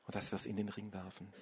Und 0.05 0.15
dass 0.15 0.31
wir 0.31 0.37
es 0.37 0.47
in 0.47 0.57
den 0.57 0.69
Ring 0.69 0.93
werfen. 0.93 1.33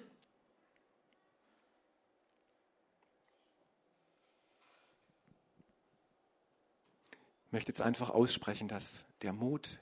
Möchte 7.55 7.71
jetzt 7.71 7.81
einfach 7.81 8.11
aussprechen, 8.11 8.67
dass 8.67 9.07
der 9.23 9.33
Mut 9.33 9.79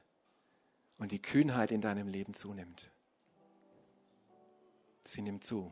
und 0.97 1.11
die 1.11 1.21
Kühnheit 1.21 1.71
in 1.71 1.81
deinem 1.81 2.07
Leben 2.07 2.33
zunimmt 2.33 2.93
sie 5.05 5.21
nimmt 5.21 5.43
zu. 5.43 5.71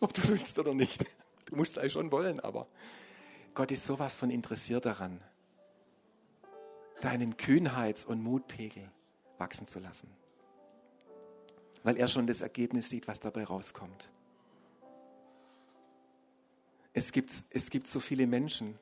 Ob 0.00 0.12
du 0.12 0.20
es 0.22 0.28
willst 0.28 0.58
oder 0.58 0.74
nicht. 0.74 1.04
Du 1.46 1.56
musst 1.56 1.78
eigentlich 1.78 1.92
schon 1.92 2.10
wollen, 2.10 2.40
aber 2.40 2.66
Gott 3.54 3.70
ist 3.70 3.84
sowas 3.84 4.16
von 4.16 4.30
interessiert 4.30 4.84
daran, 4.84 5.20
deinen 7.00 7.36
Kühnheits- 7.36 8.04
und 8.04 8.20
Mutpegel 8.22 8.90
wachsen 9.38 9.66
zu 9.66 9.78
lassen. 9.78 10.10
Weil 11.82 11.96
er 11.96 12.08
schon 12.08 12.26
das 12.26 12.42
Ergebnis 12.42 12.90
sieht, 12.90 13.06
was 13.06 13.20
dabei 13.20 13.44
rauskommt. 13.44 14.10
Es 16.92 17.12
gibt, 17.12 17.32
es 17.50 17.70
gibt 17.70 17.86
so 17.86 18.00
viele 18.00 18.26
Menschen, 18.26 18.78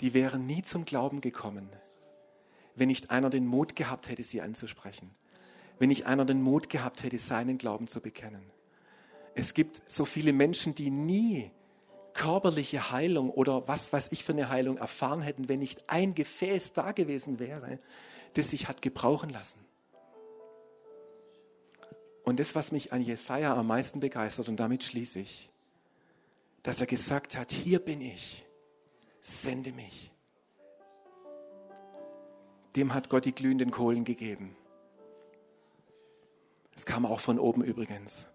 die 0.00 0.14
wären 0.14 0.46
nie 0.46 0.62
zum 0.62 0.84
Glauben 0.84 1.20
gekommen, 1.20 1.68
wenn 2.74 2.88
nicht 2.88 3.10
einer 3.10 3.30
den 3.30 3.46
Mut 3.46 3.76
gehabt 3.76 4.08
hätte, 4.08 4.22
sie 4.22 4.40
anzusprechen 4.40 5.14
wenn 5.78 5.88
nicht 5.88 6.06
einer 6.06 6.24
den 6.24 6.42
Mut 6.42 6.70
gehabt 6.70 7.02
hätte, 7.02 7.18
seinen 7.18 7.58
Glauben 7.58 7.86
zu 7.86 8.00
bekennen. 8.00 8.42
Es 9.34 9.54
gibt 9.54 9.82
so 9.86 10.04
viele 10.04 10.32
Menschen, 10.32 10.74
die 10.74 10.90
nie 10.90 11.50
körperliche 12.12 12.92
Heilung 12.92 13.30
oder 13.30 13.66
was 13.66 13.92
weiß 13.92 14.12
ich 14.12 14.22
für 14.22 14.32
eine 14.32 14.48
Heilung 14.48 14.76
erfahren 14.78 15.22
hätten, 15.22 15.48
wenn 15.48 15.58
nicht 15.58 15.88
ein 15.88 16.14
Gefäß 16.14 16.72
da 16.72 16.92
gewesen 16.92 17.40
wäre, 17.40 17.78
das 18.34 18.50
sich 18.50 18.68
hat 18.68 18.82
gebrauchen 18.82 19.30
lassen. 19.30 19.58
Und 22.22 22.38
das, 22.38 22.54
was 22.54 22.70
mich 22.70 22.92
an 22.92 23.02
Jesaja 23.02 23.54
am 23.54 23.66
meisten 23.66 24.00
begeistert, 24.00 24.48
und 24.48 24.56
damit 24.56 24.84
schließe 24.84 25.18
ich, 25.18 25.50
dass 26.62 26.80
er 26.80 26.86
gesagt 26.86 27.36
hat: 27.36 27.52
Hier 27.52 27.80
bin 27.80 28.00
ich, 28.00 28.43
sende 29.24 29.72
mich. 29.72 30.12
Dem 32.76 32.92
hat 32.92 33.08
Gott 33.08 33.24
die 33.24 33.34
glühenden 33.34 33.70
Kohlen 33.70 34.04
gegeben. 34.04 34.54
Es 36.74 36.84
kam 36.84 37.06
auch 37.06 37.20
von 37.20 37.38
oben 37.38 37.62
übrigens. 37.62 38.26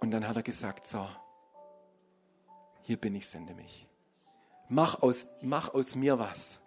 Und 0.00 0.10
dann 0.10 0.26
hat 0.26 0.36
er 0.36 0.42
gesagt, 0.42 0.86
so, 0.86 1.06
hier 2.82 2.96
bin 2.96 3.14
ich, 3.14 3.28
sende 3.28 3.54
mich. 3.54 3.86
Mach 4.68 5.02
aus, 5.02 5.28
mach 5.40 5.74
aus 5.74 5.94
mir 5.94 6.18
was. 6.18 6.60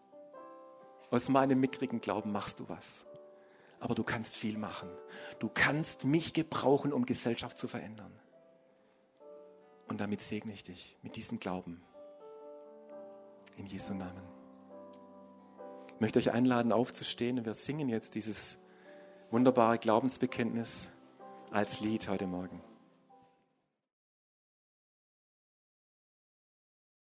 Aus 1.10 1.28
meinem 1.28 1.60
mickrigen 1.60 2.00
Glauben 2.00 2.32
machst 2.32 2.62
du 2.62 2.70
was. 2.70 3.06
Aber 3.82 3.96
du 3.96 4.04
kannst 4.04 4.38
viel 4.38 4.58
machen. 4.58 4.89
Du 5.39 5.50
kannst 5.50 6.06
mich 6.06 6.34
gebrauchen, 6.34 6.94
um 6.94 7.06
Gesellschaft 7.06 7.58
zu 7.58 7.68
verändern. 7.68 8.21
Und 9.92 10.00
damit 10.00 10.22
segne 10.22 10.54
ich 10.54 10.64
dich 10.64 10.96
mit 11.04 11.18
diesem 11.18 11.38
Glauben. 11.42 11.84
In 13.58 13.66
Jesu 13.66 13.94
Namen. 13.94 14.24
Ich 15.94 16.00
möchte 16.00 16.18
euch 16.18 16.32
einladen, 16.32 16.72
aufzustehen 16.72 17.38
und 17.38 17.46
wir 17.46 17.56
singen 17.56 17.89
jetzt 17.89 18.16
dieses 18.16 18.58
wunderbare 19.32 19.78
Glaubensbekenntnis 19.80 20.89
als 21.52 21.82
Lied 21.82 22.08
heute 22.08 22.26
Morgen. 22.26 22.62